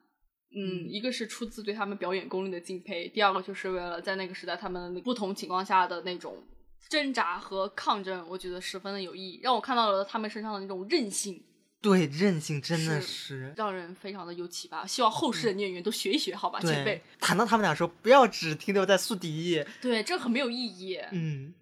[0.55, 6.41] 嗯，一个是出自对他们表演功力的敬佩，第二个就是为了在那个时代他们不同情况下的那种
[6.89, 11.43] 挣扎和抗争，我觉得十分的有意义，让我看到了他们身上的那种韧性。
[11.81, 13.53] 对，韧性真的是。
[13.55, 14.85] 让人非常的有启发。
[14.85, 19.63] 希望后世的女演员都学一学，好吧，前辈。，谈到他们俩说，不要只停留在宿敌。
[19.81, 20.99] 对，这很没有意义。
[21.11, 21.53] 嗯，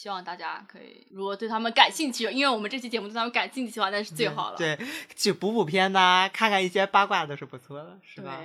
[0.00, 4.56] 希望大家可以，如果对他们感兴趣，因为我们这期节目对他们感兴趣的话，那是最好了。
[4.56, 4.78] 对，
[5.14, 8.40] 去补补片呐、看看一些八卦都是不错的，是吧？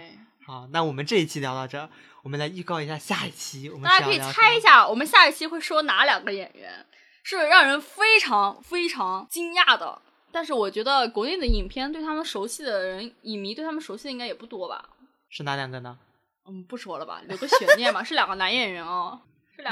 [0.46, 1.90] 好，那我们这一期聊到这儿，
[2.24, 6.86] 我们来预告一下下一期我们大家可以猜一下，我们下一期会说哪两个演员
[7.24, 10.02] 是让人非常非常惊讶的。
[10.34, 14.90] 但是我觉得国内的影片对他们熟悉的人，影迷对他们熟悉的应该也不多吧？
[15.30, 15.98] 是哪两个呢？
[16.50, 18.04] 嗯，不说了吧，留个悬念吧。
[18.04, 19.22] 是两个男演员哦，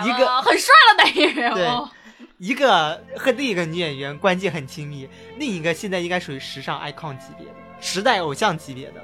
[0.06, 1.90] 一个很帅的男演员对哦。
[2.38, 5.08] 一个和另一个女演员关系很亲密，
[5.38, 9.02] 另一个现在应该属于时尚 icon 级别的、时代偶像级别的。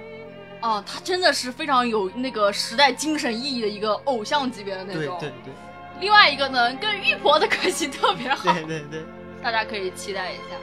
[0.62, 5.18] 哦，他真的是非常有那个时代精神意义的一个偶像级别的那种。
[5.20, 5.54] 对对对
[6.02, 9.04] 另外一个呢，跟玉婆的关系特别好，对对对，
[9.42, 10.56] 大家可以期待一下。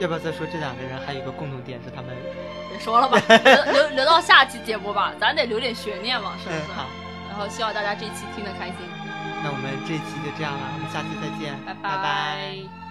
[0.00, 2.16] 要不要再说这两个人还有一个共同点是他们？
[2.68, 6.60] 别说了吧，留留留到下期节目吧，咱得留点悬念嘛，是不是？
[6.66, 6.86] 嗯，好，
[7.28, 8.76] 然后希望大家这一期听得开心，
[9.44, 11.82] 那我们这期就这样了，我们下期再见，拜拜。
[11.82, 12.83] 拜拜